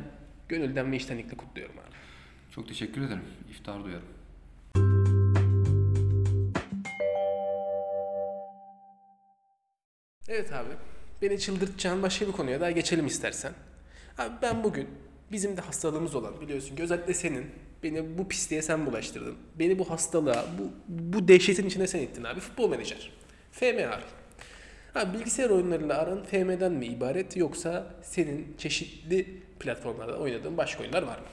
gönülden 0.50 0.92
ve 0.92 0.96
içtenlikle 0.96 1.38
kutluyorum 1.38 1.76
abi. 1.76 1.96
Çok 2.56 2.68
teşekkür 2.68 3.02
ederim. 3.02 3.24
İftar 3.50 3.84
duyarım. 3.84 4.06
Evet 10.30 10.54
abi. 10.54 10.70
Beni 11.22 11.40
çıldırtacağın 11.40 12.04
başka 12.04 12.28
bir 12.28 12.32
konuya 12.32 12.62
daha 12.62 12.72
geçelim 12.72 13.08
istersen. 13.08 13.54
Abi 14.18 14.34
ben 14.42 14.64
bugün 14.64 14.88
Bizim 15.32 15.58
de 15.58 15.62
hastalığımız 15.62 16.16
olan 16.16 16.42
biliyorsun 16.42 16.76
ki 16.76 16.84
özellikle 16.84 17.14
senin. 17.14 17.46
Beni 17.84 18.18
bu 18.18 18.28
pisliğe 18.28 18.62
sen 18.62 18.86
bulaştırdın. 18.86 19.36
Beni 19.60 19.80
bu 19.80 19.90
hastalığa, 19.90 20.46
bu, 20.60 20.72
bu 20.88 21.28
dehşetin 21.28 21.68
içine 21.68 21.88
sen 21.88 22.00
ettin 22.00 22.24
abi. 22.24 22.40
Futbol 22.40 22.70
menajer. 22.70 23.12
FM 23.52 23.64
abi. 23.66 24.04
Ha, 24.94 25.14
bilgisayar 25.14 25.50
oyunlarıyla 25.50 25.98
aran 25.98 26.24
FM'den 26.24 26.72
mi 26.72 26.86
ibaret 26.86 27.38
yoksa 27.38 27.96
senin 28.02 28.56
çeşitli 28.58 29.42
platformlarda 29.60 30.18
oynadığın 30.18 30.58
başka 30.58 30.84
oyunlar 30.84 31.04
var 31.04 31.18
mı? 31.18 31.26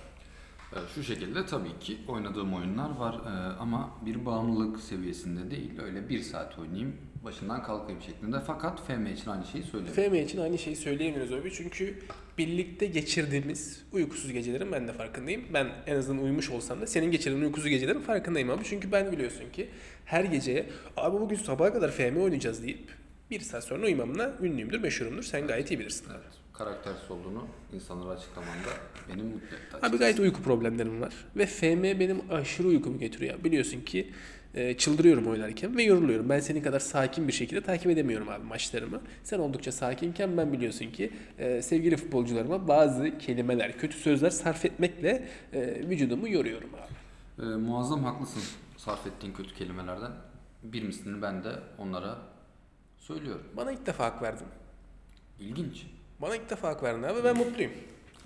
Ee, 0.76 0.94
Şu 0.94 1.02
şekilde 1.02 1.46
tabii 1.46 1.78
ki 1.80 1.98
oynadığım 2.08 2.54
oyunlar 2.54 2.90
var 2.96 3.14
ee, 3.14 3.28
ama 3.60 3.90
bir 4.06 4.26
bağımlılık 4.26 4.80
seviyesinde 4.80 5.50
değil. 5.50 5.70
Öyle 5.84 6.08
bir 6.08 6.20
saat 6.20 6.58
oynayayım, 6.58 6.96
başından 7.24 7.62
kalkayım 7.62 8.02
şeklinde. 8.02 8.40
Fakat 8.46 8.86
FM 8.86 9.06
için 9.06 9.30
aynı 9.30 9.44
şeyi 9.44 9.64
söylemiyorum. 9.64 10.12
FM 10.12 10.14
için 10.14 10.40
aynı 10.40 10.58
şeyi 10.58 10.76
söyleyemiyoruz 10.76 11.32
abi 11.32 11.52
çünkü 11.52 11.98
birlikte 12.38 12.86
geçirdiğimiz 12.86 13.84
uykusuz 13.92 14.32
gecelerin 14.32 14.72
ben 14.72 14.88
de 14.88 14.92
farkındayım. 14.92 15.44
Ben 15.54 15.68
en 15.86 15.96
azından 15.96 16.24
uyumuş 16.24 16.50
olsam 16.50 16.80
da 16.80 16.86
senin 16.86 17.10
geçirdiğin 17.10 17.42
uykusuz 17.44 17.68
gecelerin 17.70 18.00
farkındayım 18.00 18.50
abi. 18.50 18.64
Çünkü 18.64 18.92
ben 18.92 19.12
biliyorsun 19.12 19.50
ki 19.52 19.68
her 20.04 20.24
geceye 20.24 20.66
abi 20.96 21.20
bugün 21.20 21.36
sabaha 21.36 21.72
kadar 21.72 21.90
FM 21.90 22.16
oynayacağız 22.16 22.62
deyip 22.62 22.88
bir 23.30 23.40
saat 23.40 23.64
sonra 23.64 23.86
uyumamla 23.86 24.32
ünlüyümdür, 24.42 24.80
meşhurumdur. 24.80 25.22
Sen 25.22 25.46
gayet 25.46 25.70
iyi 25.70 25.78
bilirsin. 25.78 26.06
Evet, 26.10 26.32
karaktersiz 26.58 27.10
olduğunu 27.10 27.46
insanlara 27.72 28.10
açıklamanda 28.10 28.68
beni 29.08 29.22
mutlu 29.22 29.56
etti. 29.56 29.76
Abi 29.82 29.96
gayet 29.96 30.20
uyku 30.20 30.42
problemlerim 30.42 31.00
var. 31.00 31.14
Ve 31.36 31.46
FM 31.46 31.82
benim 31.82 32.22
aşırı 32.30 32.68
uykumu 32.68 32.98
getiriyor. 32.98 33.44
Biliyorsun 33.44 33.80
ki 33.80 34.12
e, 34.54 34.76
çıldırıyorum 34.76 35.26
oynarken 35.26 35.76
ve 35.76 35.82
yoruluyorum. 35.82 36.28
Ben 36.28 36.40
senin 36.40 36.62
kadar 36.62 36.80
sakin 36.80 37.28
bir 37.28 37.32
şekilde 37.32 37.60
takip 37.60 37.90
edemiyorum 37.90 38.28
abi 38.28 38.44
maçlarımı. 38.44 39.00
Sen 39.24 39.38
oldukça 39.38 39.72
sakinken 39.72 40.36
ben 40.36 40.52
biliyorsun 40.52 40.90
ki 40.90 41.10
e, 41.38 41.62
sevgili 41.62 41.96
futbolcularıma 41.96 42.68
bazı 42.68 43.18
kelimeler, 43.18 43.78
kötü 43.78 43.96
sözler 43.96 44.30
sarf 44.30 44.64
etmekle 44.64 45.28
e, 45.52 45.88
vücudumu 45.88 46.28
yoruyorum 46.28 46.70
abi. 46.74 46.96
Ee, 47.38 47.44
muazzam 47.44 48.04
haklısın 48.04 48.42
sarf 48.76 49.06
ettiğin 49.06 49.32
kötü 49.32 49.54
kelimelerden. 49.54 50.12
Bir 50.62 50.82
mislini 50.82 51.22
ben 51.22 51.44
de 51.44 51.50
onlara 51.78 52.18
söylüyorum. 52.98 53.46
Bana 53.56 53.72
ilk 53.72 53.86
defa 53.86 54.04
hak 54.04 54.22
verdin. 54.22 54.46
İlginç. 55.40 55.86
Bana 56.22 56.36
ilk 56.36 56.50
defa 56.50 56.68
hak 56.68 56.82
verdin 56.82 57.02
abi 57.02 57.24
ben 57.24 57.36
mutluyum. 57.36 57.72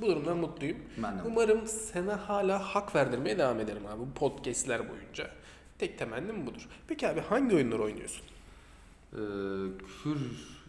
Bu 0.01 0.07
durumdan 0.07 0.37
mutluyum. 0.37 0.77
Ben 1.03 1.19
de 1.19 1.23
Umarım 1.27 1.67
sana 1.67 2.29
hala 2.29 2.59
hak 2.75 2.95
verdirmeye 2.95 3.39
devam 3.39 3.61
ederim 3.61 3.87
abi 3.87 4.01
bu 4.01 4.15
podcastler 4.15 4.89
boyunca. 4.89 5.31
Tek 5.79 5.99
temennim 5.99 6.47
budur. 6.47 6.69
Peki 6.89 7.09
abi 7.09 7.21
hangi 7.21 7.55
oyunları 7.57 7.83
oynuyorsun? 7.83 8.23
Ee, 9.13 9.17
küfür 9.79 10.19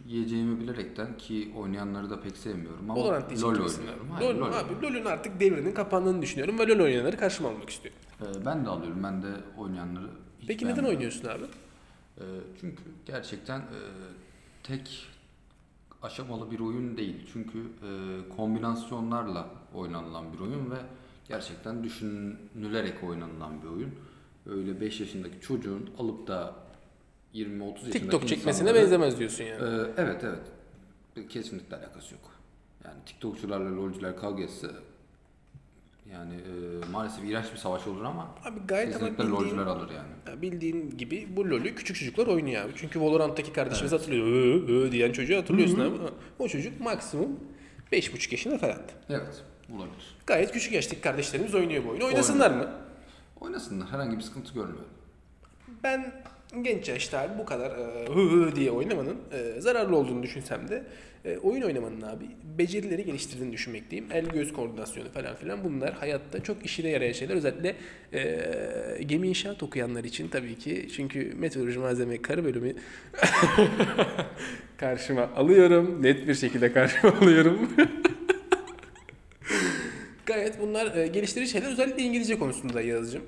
yiyeceğimi 0.06 0.60
bilerekten 0.60 1.16
ki 1.18 1.52
oynayanları 1.56 2.10
da 2.10 2.20
pek 2.20 2.36
sevmiyorum 2.36 2.90
ama 2.90 3.00
Valorant 3.00 3.42
LoL 3.42 3.54
gibisin 3.54 3.78
oynuyorum. 3.78 4.10
Hayır, 4.10 4.34
LoL, 4.34 4.40
LoL 4.40 4.52
abi 4.52 4.82
LoL'ün 4.82 5.04
artık 5.04 5.40
devrinin 5.40 5.72
kapandığını 5.72 6.22
düşünüyorum 6.22 6.58
ve 6.58 6.68
LoL 6.68 6.80
oynayanları 6.84 7.16
karşıma 7.16 7.48
almak 7.48 7.70
istiyorum. 7.70 8.00
Ee, 8.22 8.46
ben 8.46 8.64
de 8.64 8.68
alıyorum. 8.68 9.02
Ben 9.04 9.22
de 9.22 9.26
oynayanları 9.58 10.06
hiç 10.40 10.48
Peki 10.48 10.64
neden 10.64 10.76
beğenmiyorum. 10.84 10.96
oynuyorsun 10.96 11.28
abi? 11.28 11.44
Ee, 12.18 12.22
çünkü 12.60 12.82
gerçekten 13.06 13.58
e, 13.58 13.78
tek 14.62 15.06
aşamalı 16.02 16.50
bir 16.50 16.60
oyun 16.60 16.96
değil. 16.96 17.16
Çünkü 17.32 17.58
e, 17.58 17.88
kombinasyonlarla 18.36 19.48
oynanılan 19.74 20.32
bir 20.32 20.38
oyun 20.38 20.70
ve 20.70 20.76
gerçekten 21.28 21.84
düşünülerek 21.84 23.04
oynanılan 23.04 23.62
bir 23.62 23.68
oyun. 23.68 23.90
Öyle 24.46 24.80
5 24.80 25.00
yaşındaki 25.00 25.40
çocuğun 25.40 25.90
alıp 25.98 26.26
da 26.26 26.54
20-30 27.34 27.68
yaşındaki 27.68 27.92
TikTok 27.92 28.28
çekmesine 28.28 28.74
benzemez 28.74 29.18
diyorsun 29.18 29.44
yani. 29.44 29.62
Ee, 29.62 29.90
evet 29.96 30.24
evet. 30.24 31.28
Kesinlikle 31.28 31.76
alakası 31.76 32.14
yok. 32.14 32.30
Yani 32.84 33.04
TikTokçularla 33.06 33.76
LoL'cular 33.76 34.16
kavga 34.16 34.42
etse 34.42 34.68
yani 36.12 36.34
e, 36.34 36.90
maalesef 36.90 37.24
iğrenç 37.24 37.52
bir 37.52 37.56
savaş 37.58 37.86
olur 37.86 38.04
ama 38.04 38.34
Abi 38.44 38.60
gayet 38.66 38.88
ama 38.88 38.98
kesinlikle 38.98 39.24
bildiğin, 39.24 39.40
LoL'cular 39.40 39.66
alır 39.66 39.90
yani. 39.90 40.08
ya 40.36 40.42
bildiğin 40.42 40.90
gibi 40.90 41.28
bu 41.36 41.50
LoL'ü 41.50 41.74
küçük 41.74 41.96
çocuklar 41.96 42.26
oynuyor 42.26 42.64
abi. 42.64 42.72
Çünkü 42.76 43.00
Valorant'taki 43.00 43.52
kardeşimiz 43.52 43.92
hatırlıyor. 43.92 44.26
Ö, 44.26 44.72
ö 44.72 44.92
diyen 44.92 45.12
çocuğu 45.12 45.36
hatırlıyorsun 45.36 45.80
abi. 45.80 45.96
O 46.38 46.48
çocuk 46.48 46.80
maksimum 46.80 47.40
5,5 47.92 48.32
yaşında 48.32 48.58
falan. 48.58 48.78
Evet 49.08 49.44
olabilir. 49.76 50.16
Gayet 50.26 50.52
küçük 50.52 50.72
yaştaki 50.72 51.00
kardeşlerimiz 51.00 51.54
oynuyor 51.54 51.84
bu 51.84 51.88
oyunu. 51.88 52.04
Oynasınlar 52.04 52.50
mı? 52.50 52.70
Oynasınlar 53.40 53.88
herhangi 53.88 54.16
bir 54.16 54.22
sıkıntı 54.22 54.54
görmüyorum. 54.54 54.88
Ben 55.82 56.12
genç 56.62 56.88
yaşta 56.88 57.36
bu 57.38 57.44
kadar 57.44 57.70
e, 57.70 58.06
hı 58.06 58.56
diye 58.56 58.70
oynamanın 58.70 59.16
e, 59.32 59.60
zararlı 59.60 59.96
olduğunu 59.96 60.22
düşünsem 60.22 60.68
de 60.68 60.82
e, 61.24 61.38
oyun 61.38 61.62
oynamanın 61.62 62.00
abi 62.00 62.24
becerileri 62.58 63.04
geliştirdiğini 63.04 63.52
düşünmekteyim. 63.52 64.04
El 64.12 64.26
göz 64.26 64.52
koordinasyonu 64.52 65.08
falan 65.08 65.36
filan 65.36 65.64
bunlar 65.64 65.92
hayatta 65.92 66.42
çok 66.42 66.64
işine 66.64 66.88
yarayan 66.88 67.12
şeyler. 67.12 67.34
Özellikle 67.34 67.76
e, 68.12 69.02
gemi 69.06 69.28
inşaat 69.28 69.62
okuyanlar 69.62 70.04
için 70.04 70.28
tabii 70.28 70.58
ki. 70.58 70.88
Çünkü 70.96 71.32
meteoroloji 71.36 71.78
malzeme 71.78 72.22
karı 72.22 72.44
bölümü 72.44 72.72
karşıma 74.76 75.30
alıyorum. 75.36 76.02
Net 76.02 76.28
bir 76.28 76.34
şekilde 76.34 76.72
karşıma 76.72 77.16
alıyorum. 77.20 77.70
Gayet 80.26 80.60
bunlar 80.60 80.96
e, 80.96 81.06
geliştirici 81.06 81.50
şeyler. 81.50 81.72
Özellikle 81.72 82.02
İngilizce 82.02 82.38
konusunda 82.38 82.80
yazıcım. 82.80 83.22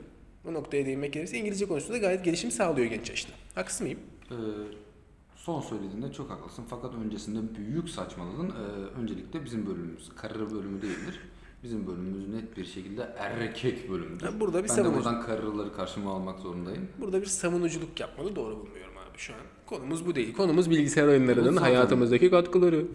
Bu 0.45 0.55
noktaya 0.55 0.87
değinmek 0.87 1.13
gerekirse 1.13 1.39
İngilizce 1.39 1.67
konusunda 1.69 1.99
gayet 1.99 2.25
gelişim 2.25 2.51
sağlıyor 2.51 2.87
genç 2.87 3.11
yaşta. 3.11 3.33
Haksız 3.55 3.81
mıyım? 3.81 3.99
Ee, 4.31 4.35
son 5.37 5.61
söylediğinde 5.61 6.13
çok 6.13 6.31
haklısın 6.31 6.65
fakat 6.71 6.95
öncesinde 6.95 7.55
büyük 7.59 7.89
saçmaladın. 7.91 8.49
Ee, 8.51 9.01
öncelikle 9.01 9.45
bizim 9.45 9.67
bölümümüz 9.67 10.09
karı 10.17 10.51
bölümü 10.51 10.83
değildir. 10.83 11.21
Bizim 11.63 11.87
bölümümüz 11.87 12.29
net 12.29 12.57
bir 12.57 12.65
şekilde 12.65 13.03
erkek 13.19 13.91
bölümüdür. 13.91 14.27
Ya 14.27 14.41
burada 14.41 14.65
bir 14.65 14.69
ben 14.69 14.77
de 14.77 14.81
savunucu- 14.81 14.95
buradan 14.95 15.21
karıları 15.23 15.73
karşıma 15.73 16.13
almak 16.15 16.39
zorundayım. 16.41 16.89
Burada 17.01 17.21
bir 17.21 17.27
savunuculuk 17.27 18.01
yapmanı 18.01 18.37
doğru 18.37 18.57
bulmuyorum 18.57 18.95
abi 18.97 19.19
şu 19.19 19.33
an. 19.33 19.39
Konumuz 19.67 20.07
bu 20.07 20.15
değil. 20.15 20.35
Konumuz 20.37 20.71
bilgisayar 20.71 21.07
oyunlarının 21.09 21.53
Evet, 21.53 21.61
hayatımızdaki 21.61 22.31
katkıları. 22.31 22.87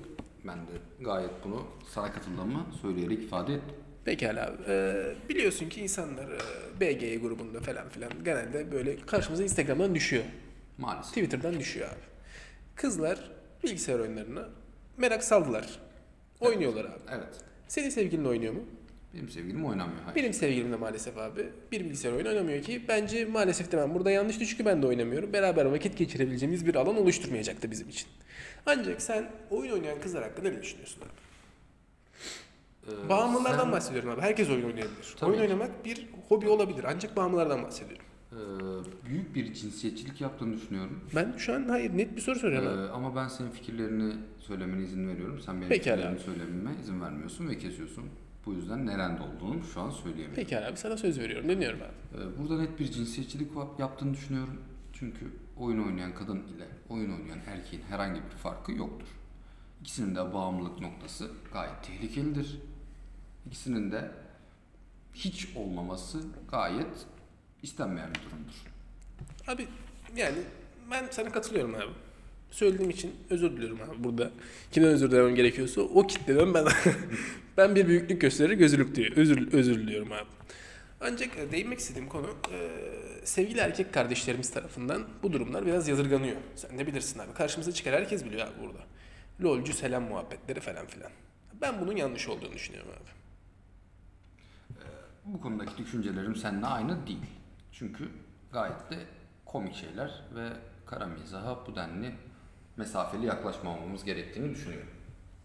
Ben 0.47 0.57
de 0.57 0.71
gayet 1.01 1.31
bunu 1.43 1.61
sana 1.89 2.11
katıldığımı 2.11 2.65
söyleyerek 2.81 3.23
ifade 3.23 3.53
ettim. 3.53 3.75
Pekala. 4.09 4.53
Ee, 4.67 4.93
biliyorsun 5.29 5.69
ki 5.69 5.81
insanlar 5.81 6.25
e, 6.25 6.39
BG 6.79 7.21
grubunda 7.21 7.59
falan 7.59 7.89
filan 7.89 8.11
genelde 8.25 8.71
böyle 8.71 8.97
karşımıza 9.05 9.43
Instagram'dan 9.43 9.95
düşüyor. 9.95 10.23
Maalesef. 10.77 11.09
Twitter'dan 11.13 11.59
düşüyor 11.59 11.87
abi. 11.87 11.99
Kızlar 12.75 13.31
bilgisayar 13.63 13.99
oyunlarına 13.99 14.49
merak 14.97 15.23
saldılar. 15.23 15.79
Oynuyorlar 16.39 16.85
abi. 16.85 16.99
Evet. 17.09 17.33
Senin 17.67 17.89
sevgilin 17.89 18.25
oynuyor 18.25 18.53
mu? 18.53 18.61
Benim 19.13 19.29
sevgilim 19.29 19.65
oynamıyor. 19.65 20.01
Hayır. 20.03 20.15
Benim 20.15 20.33
sevgilim 20.33 20.71
de 20.71 20.75
maalesef 20.75 21.17
abi 21.17 21.49
bir 21.71 21.79
bilgisayar 21.79 22.11
oyunu 22.11 22.29
oynamıyor 22.29 22.63
ki 22.63 22.81
bence 22.87 23.25
maalesef 23.25 23.71
demem 23.71 23.95
burada 23.95 24.11
yanlıştı 24.11 24.45
çünkü 24.45 24.65
ben 24.65 24.81
de 24.81 24.87
oynamıyorum. 24.87 25.33
Beraber 25.33 25.65
vakit 25.65 25.97
geçirebileceğimiz 25.97 26.65
bir 26.67 26.75
alan 26.75 26.97
oluşturmayacaktı 26.97 27.71
bizim 27.71 27.89
için. 27.89 28.07
Ancak 28.65 29.01
sen 29.01 29.31
oyun 29.49 29.71
oynayan 29.71 30.01
kızlar 30.01 30.23
hakkında 30.23 30.49
ne 30.49 30.61
düşünüyorsun 30.61 31.01
abi? 31.01 31.09
Ee, 33.05 33.09
Bağımlılardan 33.09 33.63
sen- 33.63 33.71
bahsediyorum 33.71 34.09
abi. 34.09 34.21
Herkes 34.21 34.49
oyun 34.49 34.63
oynayabilir. 34.65 35.15
Tabii 35.17 35.29
oyun 35.31 35.41
ki. 35.41 35.47
oynamak 35.47 35.85
bir 35.85 36.07
hobi 36.29 36.47
olabilir 36.49 36.83
ancak 36.87 37.15
bağımlılardan 37.17 37.63
bahsediyorum. 37.63 38.05
Ee, 38.31 38.35
büyük 39.09 39.35
bir 39.35 39.53
cinsiyetçilik 39.53 40.21
yaptığını 40.21 40.53
düşünüyorum. 40.53 40.99
Ben 41.15 41.33
şu 41.37 41.53
an 41.53 41.69
hayır 41.69 41.97
net 41.97 42.15
bir 42.15 42.21
soru 42.21 42.39
soruyorum 42.39 42.67
abi. 42.79 42.87
Ee, 42.87 42.89
ama 42.89 43.15
ben 43.15 43.27
senin 43.27 43.51
fikirlerini 43.51 44.13
söylemene 44.39 44.83
izin 44.83 45.07
veriyorum. 45.07 45.39
Sen 45.45 45.55
benim 45.55 45.69
Pekala. 45.69 45.95
fikirlerimi 45.97 46.19
söylememe 46.19 46.71
izin 46.81 47.01
vermiyorsun 47.01 47.47
ve 47.49 47.57
kesiyorsun. 47.57 48.05
Bu 48.45 48.53
yüzden 48.53 48.85
nerede 48.85 49.21
olduğunu 49.23 49.63
şu 49.73 49.81
an 49.81 49.89
söyleyemiyorum. 49.89 50.35
Pekala 50.35 50.67
abi 50.67 50.77
sana 50.77 50.97
söz 50.97 51.19
veriyorum. 51.19 51.49
Dinliyorum 51.49 51.79
abi. 51.79 52.21
Ee, 52.23 52.39
burada 52.39 52.57
net 52.61 52.79
bir 52.79 52.91
cinsiyetçilik 52.91 53.51
va- 53.53 53.81
yaptığını 53.81 54.13
düşünüyorum. 54.13 54.53
Çünkü 54.93 55.25
oyun 55.57 55.83
oynayan 55.87 56.13
kadın 56.13 56.35
ile 56.37 56.67
oyun 56.89 57.11
oynayan 57.11 57.39
erkeğin 57.47 57.83
herhangi 57.89 58.21
bir 58.21 58.37
farkı 58.37 58.71
yoktur. 58.71 59.07
İkisinin 59.81 60.15
de 60.15 60.33
bağımlılık 60.33 60.81
noktası 60.81 61.27
gayet 61.53 61.83
tehlikelidir. 61.83 62.59
İkisinin 63.49 63.91
de 63.91 64.11
hiç 65.13 65.47
olmaması 65.55 66.19
gayet 66.51 66.87
istenmeyen 67.63 68.09
bir 68.09 68.19
durumdur. 68.19 68.53
Abi 69.47 69.67
yani 70.15 70.37
ben 70.91 71.05
sana 71.11 71.31
katılıyorum 71.31 71.75
abi. 71.75 71.91
Söylediğim 72.51 72.91
için 72.91 73.15
özür 73.29 73.51
diliyorum 73.51 73.79
abi 73.81 74.03
burada. 74.03 74.31
Kimden 74.71 74.89
özür 74.89 75.11
dilemem 75.11 75.35
gerekiyorsa 75.35 75.81
o 75.81 76.07
kitleden 76.07 76.53
ben 76.53 76.67
ben 77.57 77.75
bir 77.75 77.87
büyüklük 77.87 78.21
gösterir 78.21 78.53
gözürlük 78.53 78.95
diyor. 78.95 79.11
Özür, 79.11 79.53
özür 79.53 79.79
diliyorum 79.79 80.11
abi. 80.11 80.29
Ancak 81.01 81.37
e, 81.37 81.51
değinmek 81.51 81.79
istediğim 81.79 82.09
konu 82.09 82.27
e, 82.53 82.69
sevgili 83.23 83.59
erkek 83.59 83.93
kardeşlerimiz 83.93 84.51
tarafından 84.51 85.07
bu 85.23 85.33
durumlar 85.33 85.65
biraz 85.65 85.87
yadırganıyor. 85.87 86.37
Sen 86.55 86.79
de 86.79 86.87
bilirsin 86.87 87.19
abi. 87.19 87.33
Karşımıza 87.33 87.71
çıkar 87.71 87.93
herkes 87.93 88.25
biliyor 88.25 88.47
abi 88.47 88.53
burada. 88.63 88.79
Lolcu 89.41 89.73
selam 89.73 90.03
muhabbetleri 90.03 90.59
falan 90.59 90.87
filan. 90.87 91.11
Ben 91.61 91.81
bunun 91.81 91.95
yanlış 91.95 92.27
olduğunu 92.27 92.53
düşünüyorum 92.53 92.91
abi. 92.91 93.18
Bu 95.33 95.41
konudaki 95.41 95.77
düşüncelerim 95.77 96.35
seninle 96.35 96.65
aynı 96.65 97.07
değil. 97.07 97.25
Çünkü 97.71 98.09
gayet 98.53 98.91
de 98.91 98.97
komik 99.45 99.75
şeyler 99.75 100.23
ve 100.35 100.49
kara 100.85 101.05
mizaha 101.05 101.59
bu 101.67 101.75
denli 101.75 102.15
mesafeli 102.77 103.25
yaklaşmamamız 103.25 104.03
gerektiğini 104.03 104.49
düşünüyorum. 104.49 104.87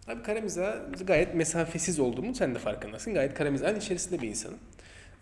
Abi 0.08 0.22
kara 0.22 0.40
mizah 0.40 0.74
gayet 1.06 1.34
mesafesiz 1.34 2.00
olduğumu 2.00 2.34
sen 2.34 2.54
de 2.54 2.58
farkındasın. 2.58 3.14
Gayet 3.14 3.34
kara 3.34 3.50
mizahın 3.50 3.76
içerisinde 3.76 4.22
bir 4.22 4.28
insanım. 4.28 4.58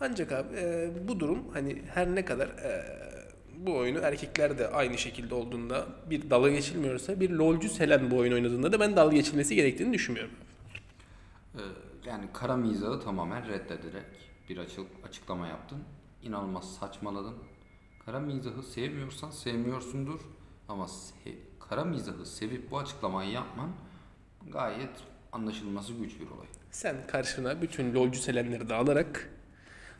Ancak 0.01 0.33
abi 0.33 0.57
e, 0.57 0.91
bu 1.09 1.21
durum 1.21 1.49
hani 1.53 1.83
her 1.95 2.15
ne 2.15 2.25
kadar 2.25 2.49
e, 2.49 2.85
bu 3.57 3.77
oyunu 3.77 3.99
erkekler 3.99 4.59
de 4.59 4.69
aynı 4.69 4.99
şekilde 4.99 5.35
olduğunda 5.35 5.87
bir 6.11 6.31
dalga 6.31 6.51
geçilmiyorsa 6.51 7.21
bir 7.21 7.31
lolcu 7.31 7.69
Selen 7.69 8.11
bu 8.11 8.17
oyun 8.17 8.33
oynadığında 8.33 8.73
da 8.73 8.81
ben 8.81 8.97
dalga 8.97 9.17
geçilmesi 9.17 9.55
gerektiğini 9.55 9.93
düşünmüyorum. 9.93 10.35
Ee, 11.55 11.61
yani 12.07 12.25
kara 12.33 12.57
mizahı 12.57 13.01
tamamen 13.01 13.49
reddederek 13.49 14.32
bir 14.49 14.57
açık, 14.59 14.87
açıklama 15.09 15.47
yaptın. 15.47 15.79
İnanılmaz 16.23 16.75
saçmaladın. 16.75 17.35
Kara 18.07 18.21
mizahı 18.21 18.63
sevmiyorsan 18.63 19.31
sevmiyorsundur. 19.31 20.21
Ama 20.69 20.85
se- 20.85 21.37
kara 21.69 21.85
mizahı 21.85 22.27
sevip 22.27 22.71
bu 22.71 22.79
açıklamayı 22.79 23.31
yapman 23.31 23.71
gayet 24.51 24.91
anlaşılması 25.33 25.93
güç 25.93 26.21
bir 26.21 26.31
olay. 26.31 26.47
Sen 26.71 26.97
karşına 27.07 27.63
bütün 27.63 27.95
lolcu 27.95 28.21
Selenleri 28.21 28.69
de 28.69 28.75
alarak 28.75 29.31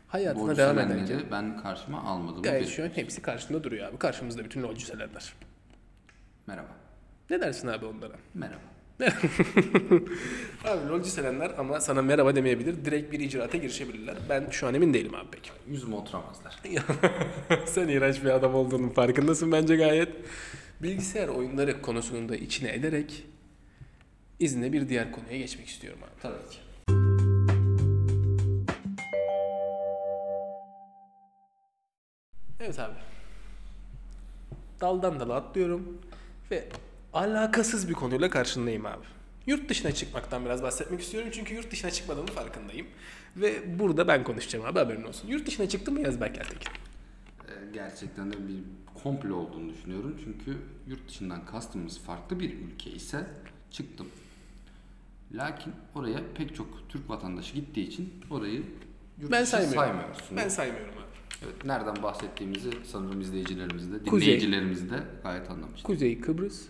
hayatına 0.07 0.43
Borcu 0.43 0.57
devam 0.57 0.79
ederken 0.79 1.21
ben 1.31 1.61
karşıma 1.61 2.03
almadım. 2.03 2.41
gayet 2.41 2.67
şu 2.67 2.83
an 2.83 2.89
hepsi 2.89 3.21
karşında 3.21 3.63
duruyor 3.63 3.89
abi. 3.89 3.97
Karşımızda 3.97 4.43
bütün 4.45 4.63
lolcu 4.63 4.85
Selenler. 4.85 5.33
Merhaba. 6.47 6.69
Ne 7.29 7.41
dersin 7.41 7.67
abi 7.67 7.85
onlara? 7.85 8.15
Merhaba. 8.33 8.61
Abi 10.63 10.89
lolcu 10.89 11.09
Selenler 11.09 11.51
ama 11.57 11.79
sana 11.79 12.01
merhaba 12.01 12.35
demeyebilir. 12.35 12.85
Direkt 12.85 13.11
bir 13.11 13.19
icraata 13.19 13.57
girişebilirler. 13.57 14.15
Ben 14.29 14.49
şu 14.51 14.67
an 14.67 14.73
emin 14.73 14.93
değilim 14.93 15.15
abi 15.15 15.27
pek. 15.31 15.51
Yüzüme 15.69 15.95
oturamazlar. 15.95 16.61
Sen 17.65 17.87
iğrenç 17.87 18.23
bir 18.23 18.29
adam 18.29 18.55
olduğunun 18.55 18.89
farkındasın 18.89 19.51
bence 19.51 19.75
gayet. 19.75 20.09
Bilgisayar 20.81 21.27
oyunları 21.27 21.81
konusunu 21.81 22.29
da 22.29 22.35
içine 22.35 22.73
ederek 22.73 23.23
izne 24.39 24.73
bir 24.73 24.89
diğer 24.89 25.11
konuya 25.11 25.37
geçmek 25.37 25.67
istiyorum 25.67 25.99
abi. 26.03 26.21
Tabii 26.21 26.49
ki. 26.49 26.57
Evet 32.59 32.79
abi. 32.79 32.95
Daldan 34.81 35.19
dala 35.19 35.35
atlıyorum 35.35 36.01
ve 36.51 36.63
alakasız 37.13 37.89
bir 37.89 37.93
konuyla 37.93 38.29
karşındayım 38.29 38.85
abi. 38.85 39.05
Yurt 39.47 39.69
dışına 39.69 39.91
çıkmaktan 39.91 40.45
biraz 40.45 40.63
bahsetmek 40.63 41.01
istiyorum 41.01 41.29
çünkü 41.33 41.53
yurt 41.55 41.71
dışına 41.71 41.91
çıkmadığımın 41.91 42.27
farkındayım. 42.27 42.87
Ve 43.37 43.79
burada 43.79 44.07
ben 44.07 44.23
konuşacağım 44.23 44.65
abi 44.65 44.79
haberin 44.79 45.03
olsun. 45.03 45.27
Yurt 45.27 45.47
dışına 45.47 45.69
çıktın 45.69 45.93
mı 45.93 46.01
Yazberk 46.01 46.37
Ertekin? 46.37 46.71
Ee, 47.47 47.51
gerçekten 47.73 48.31
de 48.33 48.35
bir 48.47 48.59
komplo 49.03 49.35
olduğunu 49.35 49.73
düşünüyorum. 49.73 50.17
Çünkü 50.23 50.57
yurt 50.87 51.07
dışından 51.09 51.45
kastımız 51.45 51.99
farklı 51.99 52.39
bir 52.39 52.53
ülke 52.53 52.89
ise 52.91 53.27
çıktım. 53.71 54.07
Lakin 55.31 55.73
oraya 55.95 56.19
pek 56.35 56.55
çok 56.55 56.89
Türk 56.89 57.09
vatandaşı 57.09 57.53
gittiği 57.55 57.87
için 57.87 58.13
orayı 58.29 58.63
yurt 59.21 59.31
Ben 59.31 59.43
saymıyorum. 59.43 59.79
saymıyorsun. 59.79 60.37
Ben 60.37 60.49
saymıyorum 60.49 60.93
abi. 60.93 61.03
Evet, 61.45 61.65
nereden 61.65 62.03
bahsettiğimizi 62.03 62.69
sanırım 62.91 63.21
izleyicilerimiz 63.21 63.91
de, 63.91 64.05
dinleyicilerimiz 64.05 64.91
de 64.91 65.03
gayet 65.23 65.49
anlamıştır. 65.51 65.83
Kuzey 65.87 66.21
Kıbrıs 66.21 66.61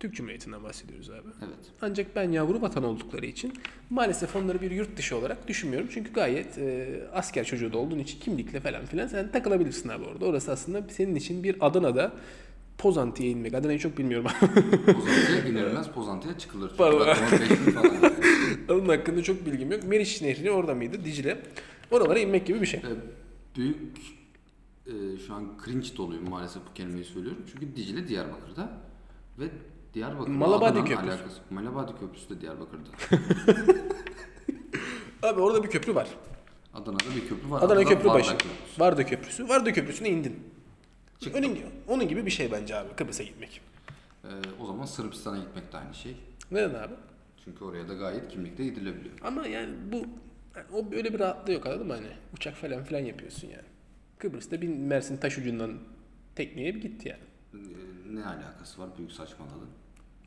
Türk 0.00 0.14
Cumhuriyeti'nden 0.14 0.64
bahsediyoruz 0.64 1.10
abi. 1.10 1.28
Evet. 1.38 1.72
Ancak 1.82 2.16
ben 2.16 2.32
yavru 2.32 2.62
vatan 2.62 2.84
oldukları 2.84 3.26
için 3.26 3.52
maalesef 3.90 4.36
onları 4.36 4.60
bir 4.60 4.70
yurt 4.70 4.96
dışı 4.96 5.16
olarak 5.16 5.48
düşünmüyorum. 5.48 5.88
Çünkü 5.92 6.12
gayet 6.12 6.58
e, 6.58 7.00
asker 7.12 7.44
çocuğu 7.44 7.72
da 7.72 7.78
olduğun 7.78 7.98
için 7.98 8.20
kimlikle 8.20 8.60
falan 8.60 8.86
filan 8.86 9.06
sen 9.06 9.32
takılabilirsin 9.32 9.88
abi 9.88 10.04
orada. 10.04 10.26
Orası 10.26 10.52
aslında 10.52 10.82
senin 10.88 11.14
için 11.14 11.44
bir 11.44 11.56
Adana'da 11.60 12.12
Pozantı'ya 12.78 13.30
inmek. 13.30 13.54
Adana'yı 13.54 13.78
çok 13.78 13.98
bilmiyorum. 13.98 14.26
Pozantıya 14.86 15.44
inilmez, 15.46 15.88
Pozantıya 15.88 16.38
çıkılır. 16.38 16.70
Falan. 16.74 17.06
yani. 17.06 18.12
Onun 18.70 18.88
hakkında 18.88 19.22
çok 19.22 19.46
bilgim 19.46 19.72
yok. 19.72 19.84
Meriç 19.84 20.22
Nehri 20.22 20.50
orada 20.50 20.74
mıydı? 20.74 21.04
Dicle. 21.04 21.38
Oralara 21.90 22.18
inmek 22.18 22.46
gibi 22.46 22.60
bir 22.60 22.66
şey. 22.66 22.80
Ee, 22.80 22.94
büyük 23.56 23.76
e, 24.86 24.92
şu 25.26 25.34
an 25.34 25.52
cringe 25.64 25.88
doluyum 25.96 26.28
maalesef 26.30 26.62
bu 26.70 26.74
kelimeyi 26.74 27.04
söylüyorum. 27.04 27.42
Çünkü 27.52 27.76
Dicle 27.76 28.08
Diyarbakır'da 28.08 28.70
ve 29.38 29.44
Diyarbakır 29.94 30.30
Malabadi 30.30 30.84
Köprüsü. 30.84 31.10
alakası. 31.10 31.40
Malabadi 31.50 31.92
Köprüsü 32.00 32.30
de 32.30 32.40
Diyarbakır'da. 32.40 32.90
Abi 35.28 35.40
orada 35.40 35.64
bir 35.64 35.70
köprü 35.70 35.94
var. 35.94 36.08
Adana'da 36.74 37.16
bir 37.16 37.28
köprü 37.28 37.50
var. 37.50 37.58
Adana 37.58 37.72
Adada 37.72 37.84
Köprü 37.84 38.08
başı. 38.08 38.30
Köprüsü. 38.30 38.80
Varda 38.80 39.06
Köprüsü. 39.06 39.48
Varda 39.48 39.72
Köprüsü'ne 39.72 40.08
indin. 40.08 40.40
Çıktım. 41.20 41.44
Onun, 41.44 41.58
onun 41.88 42.08
gibi 42.08 42.26
bir 42.26 42.30
şey 42.30 42.52
bence 42.52 42.76
abi 42.76 42.88
Kıbrıs'a 42.96 43.22
gitmek. 43.22 43.60
Ee, 44.24 44.28
o 44.62 44.66
zaman 44.66 44.84
Sırbistan'a 44.84 45.38
gitmek 45.38 45.72
de 45.72 45.76
aynı 45.78 45.94
şey. 45.94 46.16
Neden 46.50 46.74
abi? 46.74 46.94
Çünkü 47.44 47.64
oraya 47.64 47.88
da 47.88 47.94
gayet 47.94 48.28
kimlikle 48.28 48.64
gidilebiliyor. 48.64 49.14
Ama 49.22 49.46
yani 49.46 49.74
bu 49.92 49.96
yani 50.56 50.66
o 50.72 50.92
böyle 50.92 51.14
bir 51.14 51.18
rahatlığı 51.18 51.52
yok 51.52 51.66
anladın 51.66 51.86
mı 51.86 51.92
hani 51.92 52.06
uçak 52.34 52.54
falan 52.54 52.84
filan 52.84 53.00
yapıyorsun 53.00 53.48
yani. 53.48 53.66
Kıbrıs'ta 54.18 54.60
bir 54.62 54.68
Mersin 54.68 55.16
taş 55.16 55.38
ucundan 55.38 55.72
tekneye 56.34 56.74
bir 56.74 56.80
gitti 56.80 57.08
yani. 57.08 57.20
Ee, 57.54 58.14
ne 58.14 58.24
alakası 58.24 58.82
var? 58.82 58.88
Büyük 58.98 59.12
saçmaladın. 59.12 59.68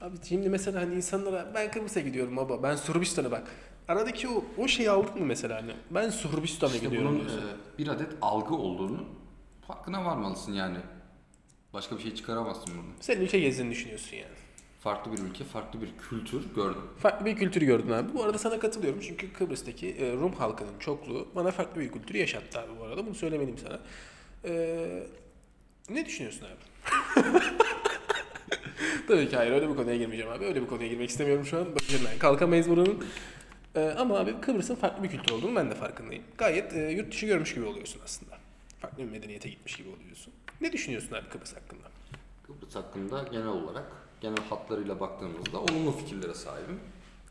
Abi 0.03 0.15
şimdi 0.29 0.49
mesela 0.49 0.81
hani 0.81 0.95
insanlara 0.95 1.51
ben 1.55 1.71
Kıbrıs'a 1.71 1.99
gidiyorum 1.99 2.37
baba 2.37 2.63
ben 2.63 2.75
Sırbistan'a 2.75 3.31
bak. 3.31 3.43
Aradaki 3.87 4.27
o, 4.29 4.43
o 4.57 4.67
şeyi 4.67 4.89
aldın 4.89 5.19
mı 5.19 5.25
mesela 5.25 5.61
hani 5.61 5.71
ben 5.91 6.09
Sırbistan'a 6.09 6.73
İşte 6.73 6.85
gidiyorum 6.85 7.09
bunun 7.09 7.19
diyorsun. 7.19 7.39
e, 7.47 7.77
bir 7.77 7.87
adet 7.87 8.11
algı 8.21 8.55
olduğunu 8.55 9.05
farkına 9.67 10.05
varmalısın 10.05 10.53
yani. 10.53 10.77
Başka 11.73 11.97
bir 11.97 12.01
şey 12.03 12.15
çıkaramazsın 12.15 12.73
bunu. 12.77 12.85
Sen 12.99 13.21
ülke 13.21 13.39
gezdiğini 13.39 13.71
düşünüyorsun 13.71 14.17
yani. 14.17 14.33
Farklı 14.81 15.11
bir 15.13 15.17
ülke, 15.17 15.43
farklı 15.43 15.81
bir 15.81 15.89
kültür 16.09 16.55
gördüm. 16.55 16.81
Farklı 16.99 17.25
bir 17.25 17.35
kültürü 17.35 17.65
gördün 17.65 17.91
abi. 17.91 18.13
Bu 18.13 18.23
arada 18.23 18.37
sana 18.37 18.59
katılıyorum 18.59 18.99
çünkü 19.01 19.33
Kıbrıs'taki 19.33 19.89
e, 19.89 20.13
Rum 20.13 20.33
halkının 20.33 20.79
çokluğu 20.79 21.27
bana 21.35 21.51
farklı 21.51 21.81
bir 21.81 21.91
kültürü 21.91 22.17
yaşattı 22.17 22.59
abi 22.59 22.79
bu 22.79 22.83
arada. 22.83 23.05
Bunu 23.05 23.15
söylemeliyim 23.15 23.57
sana. 23.57 23.79
Ee, 24.45 25.03
ne 25.89 26.05
düşünüyorsun 26.05 26.45
abi? 26.45 27.23
Tabii 29.07 29.29
ki 29.29 29.35
hayır 29.35 29.51
öyle 29.51 29.69
bir 29.69 29.75
konuya 29.75 29.97
girmeyeceğim 29.97 30.33
abi. 30.33 30.45
Öyle 30.45 30.61
bir 30.61 30.67
konuya 30.67 30.87
girmek 30.87 31.09
istemiyorum 31.09 31.45
şu 31.45 31.57
an. 31.59 31.75
Başından 31.75 32.17
kalkamayız 32.19 32.69
buranın. 32.69 33.05
Ee, 33.75 33.95
ama 33.97 34.19
abi 34.19 34.41
Kıbrıs'ın 34.41 34.75
farklı 34.75 35.03
bir 35.03 35.09
kültür 35.09 35.31
olduğunu 35.33 35.55
ben 35.55 35.71
de 35.71 35.75
farkındayım. 35.75 36.23
Gayet 36.37 36.73
e, 36.73 36.89
yurt 36.91 37.11
dışı 37.11 37.25
görmüş 37.25 37.53
gibi 37.55 37.65
oluyorsun 37.65 38.01
aslında. 38.05 38.37
Farklı 38.81 38.97
bir 38.97 39.09
medeniyete 39.11 39.49
gitmiş 39.49 39.75
gibi 39.75 39.89
oluyorsun. 39.89 40.33
Ne 40.61 40.71
düşünüyorsun 40.71 41.15
abi 41.15 41.29
Kıbrıs 41.29 41.55
hakkında? 41.55 41.83
Kıbrıs 42.47 42.75
hakkında 42.75 43.23
genel 43.31 43.47
olarak, 43.47 43.83
genel 44.21 44.37
hatlarıyla 44.49 44.99
baktığımızda 44.99 45.59
olumlu 45.59 45.91
fikirlere 45.91 46.33
sahibim. 46.33 46.79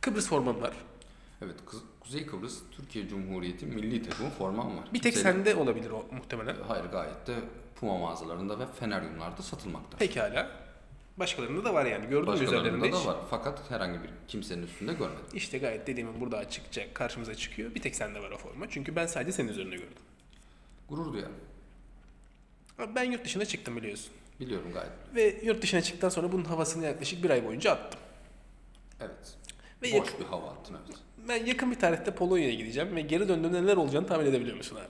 Kıbrıs 0.01 0.29
formam 0.29 0.61
var. 0.63 0.73
Evet, 1.43 1.55
Kız- 1.67 1.83
Kuzey 2.01 2.27
Kıbrıs 2.27 2.59
Türkiye 2.77 3.09
Cumhuriyeti 3.09 3.67
milli 3.67 4.03
takımı 4.03 4.31
formam 4.31 4.67
var. 4.77 4.85
Bir 4.95 5.03
tek 5.03 5.13
Kimsenin- 5.13 5.33
sende 5.45 5.55
olabilir 5.55 5.91
o 5.91 6.05
muhtemelen. 6.17 6.57
Hayır 6.69 6.85
gayet 6.85 7.27
de 7.27 7.35
Puma 7.81 7.99
mağazalarında 7.99 8.59
ve 8.59 8.65
Feneryumlarda 8.81 9.43
satılmakta. 9.43 9.97
Pekala. 9.99 10.51
Başkalarında 11.17 11.65
da 11.65 11.75
var 11.75 11.87
yani. 11.87 12.07
Gördüğüm 12.09 12.35
üzerlerinde 12.35 12.57
Başkalarında 12.57 12.87
hiç. 12.87 13.07
da 13.07 13.07
var 13.07 13.17
fakat 13.31 13.71
herhangi 13.71 14.03
bir 14.03 14.11
kimsenin 14.29 14.63
üstünde 14.63 14.93
görmedim. 14.93 15.25
İşte 15.35 15.59
gayet 15.59 15.87
dediğimin 15.87 16.21
burada 16.21 16.39
açıkça 16.39 16.95
karşımıza 16.95 17.35
çıkıyor. 17.35 17.75
Bir 17.75 17.83
tek 17.83 17.97
sende 17.97 18.21
var 18.23 18.31
o 18.31 18.37
forma. 18.39 18.67
Çünkü 18.71 18.97
ben 18.97 19.07
sadece 19.07 19.33
senin 19.33 19.49
üzerinde 19.49 19.77
gördüm. 19.77 19.99
Gurur 20.89 21.13
duyarım. 21.13 21.35
Ben 22.95 23.11
yurt 23.11 23.25
dışına 23.25 23.45
çıktım 23.45 23.77
biliyorsun. 23.77 24.13
Biliyorum 24.41 24.73
gayet. 24.73 24.91
Ve 25.15 25.41
yurt 25.47 25.63
dışına 25.63 25.83
çıktıktan 25.83 26.09
sonra 26.09 26.33
bunun 26.33 26.45
havasını 26.45 26.85
yaklaşık 26.85 27.25
bir 27.25 27.31
ay 27.31 27.45
boyunca 27.45 27.73
attım. 27.73 28.01
Evet. 29.01 29.37
Ve 29.83 30.01
Boş 30.01 30.21
bir 30.21 30.25
hava 30.25 30.51
attın 30.51 30.77
evet. 30.87 30.97
ben 31.29 31.47
yakın 31.47 31.71
bir 31.71 31.79
tarihte 31.79 32.15
Polonya'ya 32.15 32.55
gideceğim 32.55 32.97
ve 32.97 33.01
geri 33.01 33.29
döndüğümde 33.29 33.63
neler 33.63 33.77
olacağını 33.77 34.07
tahmin 34.07 34.27
edebiliyor 34.27 34.57
musun 34.57 34.77
abi? 34.77 34.87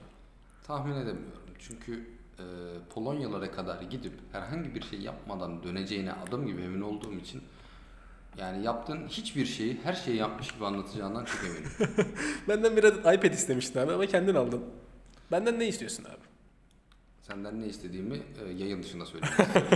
Tahmin 0.63 0.93
edemiyorum. 0.93 1.43
Çünkü 1.59 2.09
e, 2.39 2.43
Polonyalara 2.89 3.51
kadar 3.51 3.81
gidip 3.81 4.13
herhangi 4.31 4.75
bir 4.75 4.81
şey 4.81 4.99
yapmadan 4.99 5.63
döneceğine 5.63 6.13
adım 6.13 6.47
gibi 6.47 6.61
emin 6.61 6.81
olduğum 6.81 7.13
için 7.13 7.41
yani 8.37 8.65
yaptığın 8.65 9.07
hiçbir 9.07 9.45
şeyi 9.45 9.79
her 9.83 9.93
şeyi 9.93 10.17
yapmış 10.17 10.51
gibi 10.51 10.65
anlatacağından 10.65 11.25
çok 11.25 11.39
eminim. 11.43 11.95
Benden 12.47 12.77
bir 12.77 12.83
adet 12.83 12.99
iPad 12.99 13.33
istemiştin 13.33 13.79
abi 13.79 13.91
ama 13.91 14.05
kendin 14.05 14.35
aldın. 14.35 14.63
Benden 15.31 15.59
ne 15.59 15.67
istiyorsun 15.67 16.03
abi? 16.03 16.23
Senden 17.21 17.61
ne 17.61 17.67
istediğimi 17.67 18.17
e, 18.45 18.49
yayın 18.49 18.83
dışında 18.83 19.05
söyleyeyim. 19.05 19.35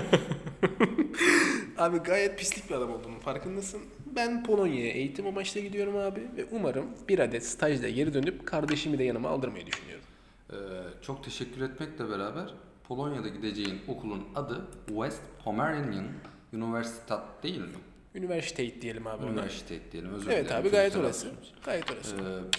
Abi 1.78 1.98
gayet 1.98 2.40
pislik 2.40 2.70
bir 2.70 2.76
adam 2.76 2.92
olduğumun 2.92 3.20
farkındasın. 3.20 3.82
Ben 4.16 4.44
Polonya'ya 4.44 4.92
eğitim 4.92 5.28
amaçlı 5.28 5.60
gidiyorum 5.60 5.96
abi 5.98 6.20
ve 6.38 6.46
umarım 6.52 6.86
bir 7.10 7.20
adet 7.20 7.46
stajda 7.46 7.90
geri 7.90 8.14
dönüp 8.14 8.46
kardeşimi 8.46 8.98
de 9.00 9.04
yanıma 9.04 9.30
aldırmayı 9.30 9.66
düşünüyorum. 9.66 10.06
E, 10.52 10.56
çok 11.02 11.24
teşekkür 11.24 11.62
etmekle 11.62 12.10
beraber 12.10 12.54
Polonya'da 12.88 13.28
gideceğin 13.28 13.82
okulun 13.88 14.24
adı 14.36 14.68
West 14.88 15.22
Pomeranian 15.44 16.08
Universitat 16.54 17.44
değil 17.44 17.60
mi? 17.60 17.68
Üniversite 18.16 18.82
diyelim 18.82 19.08
abi. 19.08 19.26
Üniversite 19.26 19.92
diyelim 19.92 20.14
özür 20.14 20.30
Evet 20.32 20.46
dilerim. 20.46 20.62
abi 20.62 20.70
gayet 20.70 20.96
orası. 20.96 21.32
Gayet 21.66 21.92
orası. 21.92 22.16
Ee, 22.16 22.58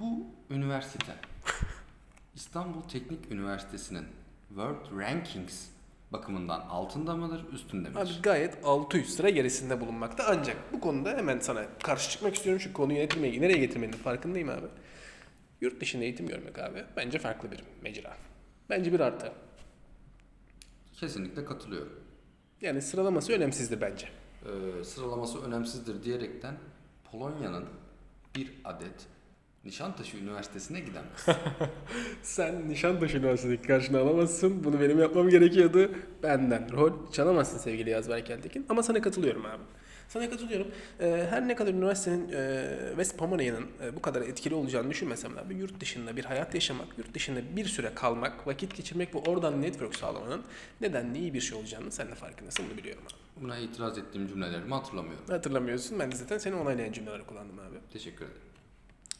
bu 0.00 0.26
üniversite 0.50 1.12
İstanbul 2.34 2.82
Teknik 2.82 3.30
Üniversitesi'nin 3.32 4.04
World 4.48 4.98
Rankings 5.00 5.66
bakımından 6.12 6.60
altında 6.60 7.16
mıdır, 7.16 7.44
üstünde 7.52 7.88
midir? 7.88 8.00
Abi 8.00 8.22
gayet 8.22 8.58
600 8.64 9.14
sıra 9.16 9.30
gerisinde 9.30 9.80
bulunmakta 9.80 10.24
ancak 10.28 10.56
bu 10.72 10.80
konuda 10.80 11.10
hemen 11.10 11.38
sana 11.38 11.64
karşı 11.82 12.10
çıkmak 12.10 12.34
istiyorum 12.34 12.60
çünkü 12.64 12.74
konuyu 12.74 12.98
yönetilmeyi 12.98 13.40
nereye 13.40 13.58
getirmenin 13.58 13.92
farkındayım 13.92 14.48
abi. 14.48 14.66
Yurt 15.60 15.80
dışında 15.80 16.04
eğitim 16.04 16.26
görmek 16.26 16.58
abi 16.58 16.84
bence 16.96 17.18
farklı 17.18 17.50
bir 17.52 17.64
mecra. 17.82 18.16
Bence 18.70 18.92
bir 18.92 19.00
artı. 19.00 19.32
Kesinlikle 20.92 21.44
katılıyorum. 21.44 22.00
Yani 22.60 22.82
sıralaması 22.82 23.32
önemsizdir 23.32 23.80
bence. 23.80 24.08
Ee, 24.44 24.84
sıralaması 24.84 25.42
önemsizdir 25.42 26.02
diyerekten 26.02 26.54
Polonya'nın 27.10 27.64
bir 28.36 28.52
adet 28.64 29.06
Nişantaşı 29.64 30.16
Üniversitesi'ne 30.16 30.80
gidemez. 30.80 31.26
Sen 32.22 32.68
Nişantaşı 32.68 33.16
Üniversitesi'ndeki 33.16 33.68
karşına 33.68 34.00
alamazsın. 34.00 34.64
Bunu 34.64 34.80
benim 34.80 34.98
yapmam 34.98 35.28
gerekiyordu. 35.28 35.90
Benden 36.22 36.72
rol 36.72 37.12
çalamazsın 37.12 37.58
sevgili 37.58 37.90
Yaz 37.90 38.08
Berkeltekin. 38.08 38.66
Ama 38.68 38.82
sana 38.82 39.02
katılıyorum 39.02 39.46
abi. 39.46 39.62
Sana 40.08 40.30
katılıyorum. 40.30 40.66
Ee, 41.00 41.26
her 41.30 41.48
ne 41.48 41.56
kadar 41.56 41.72
üniversitenin 41.72 42.32
e, 42.32 42.68
West 42.88 43.18
Pomeria'nın 43.18 43.66
e, 43.82 43.96
bu 43.96 44.02
kadar 44.02 44.22
etkili 44.22 44.54
olacağını 44.54 44.90
düşünmesem 44.90 45.32
de 45.50 45.54
yurt 45.54 45.80
dışında 45.80 46.16
bir 46.16 46.24
hayat 46.24 46.54
yaşamak, 46.54 46.86
yurt 46.98 47.14
dışında 47.14 47.40
bir 47.56 47.64
süre 47.64 47.94
kalmak, 47.94 48.46
vakit 48.46 48.76
geçirmek 48.76 49.14
ve 49.14 49.18
oradan 49.18 49.62
network 49.62 49.94
sağlamanın 49.96 50.42
nedenli 50.80 51.18
iyi 51.18 51.34
bir 51.34 51.40
şey 51.40 51.58
olacağını 51.58 51.90
sen 51.92 52.08
de 52.08 52.14
farkındasın 52.14 52.66
bunu 52.68 52.78
biliyorum 52.78 53.02
abi. 53.06 53.44
Buna 53.44 53.58
itiraz 53.58 53.98
ettiğim 53.98 54.28
cümlelerimi 54.28 54.74
hatırlamıyorum. 54.74 55.24
Hatırlamıyorsun. 55.28 55.98
Ben 55.98 56.12
de 56.12 56.16
zaten 56.16 56.38
seni 56.38 56.54
onaylayan 56.54 56.92
cümleleri 56.92 57.22
kullandım 57.22 57.58
abi. 57.58 57.76
Teşekkür 57.92 58.24
ederim. 58.24 58.49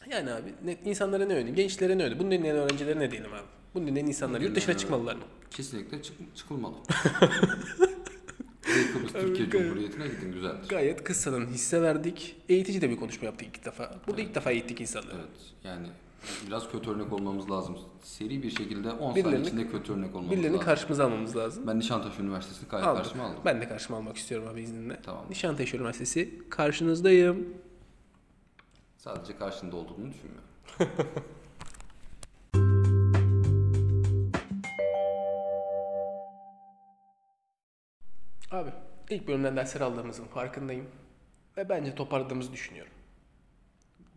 Yani 0.09 0.31
abi 0.31 0.53
ne, 0.65 0.77
insanlara 0.85 1.25
ne 1.25 1.33
öyle, 1.35 1.49
gençlere 1.51 1.97
ne 1.97 2.03
öyle, 2.03 2.19
bunu 2.19 2.31
dinleyen 2.31 2.55
öğrencilere 2.57 2.99
ne 2.99 3.11
diyelim 3.11 3.33
abi? 3.33 3.41
Bunu 3.75 3.87
dinleyen 3.87 4.05
insanlar 4.05 4.41
yurt 4.41 4.55
dışına 4.55 4.77
çıkmalılar 4.77 5.15
mı? 5.15 5.21
Kesinlikle 5.51 6.01
çık- 6.03 6.35
çıkılmalı. 6.35 6.75
Kuzey 8.65 8.91
Kıbrıs 8.93 9.13
Türkiye 9.13 9.43
Evet. 9.43 9.51
Cumhuriyeti'ne 9.51 10.07
gidin 10.07 10.31
güzeldir. 10.31 10.69
Gayet 10.69 11.03
kıssadan 11.03 11.45
hisse 11.47 11.81
verdik. 11.81 12.35
Eğitici 12.49 12.81
de 12.81 12.89
bir 12.89 12.95
konuşma 12.97 13.25
yaptık 13.25 13.47
ilk 13.47 13.65
defa. 13.65 13.95
Burada 14.07 14.21
ilk 14.21 14.35
defa 14.35 14.51
eğittik 14.51 14.81
insanları. 14.81 15.15
Evet 15.15 15.29
yani 15.63 15.87
biraz 16.47 16.71
kötü 16.71 16.89
örnek 16.89 17.13
olmamız 17.13 17.51
lazım. 17.51 17.77
Seri 18.03 18.43
bir 18.43 18.49
şekilde 18.49 18.91
10 18.91 19.15
Birilerini- 19.15 19.23
saniye 19.23 19.41
içinde 19.41 19.67
kötü 19.67 19.93
örnek 19.93 20.09
olmamız 20.15 20.31
Birilerini 20.31 20.53
lazım. 20.53 20.65
karşımıza 20.65 21.05
almamız 21.05 21.35
lazım. 21.35 21.63
Ben 21.67 21.79
Nişantaşı 21.79 22.21
Üniversitesi'ni 22.21 22.69
gayet 22.69 22.87
Aldık. 22.87 23.03
karşıma 23.03 23.23
aldım. 23.23 23.39
Ben 23.45 23.61
de 23.61 23.67
karşıma 23.67 23.97
almak 23.97 24.17
istiyorum 24.17 24.47
abi 24.53 24.61
izninle. 24.61 24.99
Tamam. 25.03 25.25
Nişantaşı 25.29 25.77
Üniversitesi 25.77 26.39
karşınızdayım. 26.49 27.47
Sadece 29.01 29.37
karşında 29.37 29.75
olduğunu 29.75 30.11
düşünmüyorum. 30.11 30.49
Abi 38.51 38.69
ilk 39.09 39.27
bölümden 39.27 39.55
dersler 39.55 39.81
aldığımızın 39.81 40.25
farkındayım. 40.25 40.87
Ve 41.57 41.69
bence 41.69 41.95
toparladığımızı 41.95 42.53
düşünüyorum. 42.53 42.93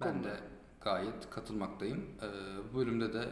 Ben 0.00 0.12
Konuda. 0.12 0.28
de 0.28 0.36
gayet 0.80 1.30
katılmaktayım. 1.30 2.10
Ee, 2.22 2.26
bu 2.72 2.76
bölümde 2.78 3.12
de 3.12 3.28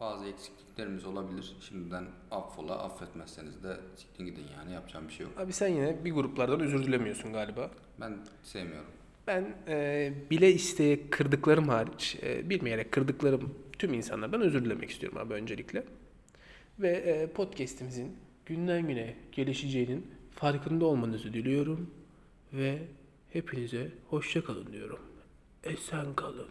bazı 0.00 0.26
eksikliklerimiz 0.26 1.04
olabilir. 1.04 1.56
Şimdiden 1.60 2.06
affola, 2.30 2.78
affetmezseniz 2.78 3.62
de 3.62 3.76
siktin 3.96 4.26
gidin 4.26 4.46
yani 4.56 4.72
yapacağım 4.72 5.08
bir 5.08 5.12
şey 5.12 5.26
yok. 5.26 5.40
Abi 5.40 5.52
sen 5.52 5.68
yine 5.68 6.04
bir 6.04 6.12
gruplardan 6.12 6.60
özür 6.60 6.84
dilemiyorsun 6.84 7.32
galiba. 7.32 7.70
Ben 8.00 8.18
sevmiyorum. 8.42 8.90
Ben 9.26 9.54
e, 9.68 10.12
bile 10.30 10.52
isteye 10.52 11.10
kırdıklarım 11.10 11.68
hariç, 11.68 12.16
e, 12.22 12.50
bilmeyerek 12.50 12.92
kırdıklarım 12.92 13.54
tüm 13.78 13.94
insanlardan 13.94 14.40
özür 14.40 14.64
dilemek 14.64 14.90
istiyorum 14.90 15.18
abi 15.18 15.34
öncelikle. 15.34 15.84
Ve 16.78 16.90
e, 16.90 17.26
podcast'imizin 17.26 18.16
günden 18.46 18.88
güne 18.88 19.14
gelişeceğinin 19.32 20.06
farkında 20.34 20.84
olmanızı 20.84 21.32
diliyorum. 21.32 21.90
Ve 22.52 22.78
hepinize 23.32 23.90
hoşça 24.08 24.44
kalın 24.44 24.72
diyorum. 24.72 25.00
Esen 25.64 26.14
kalın. 26.14 26.48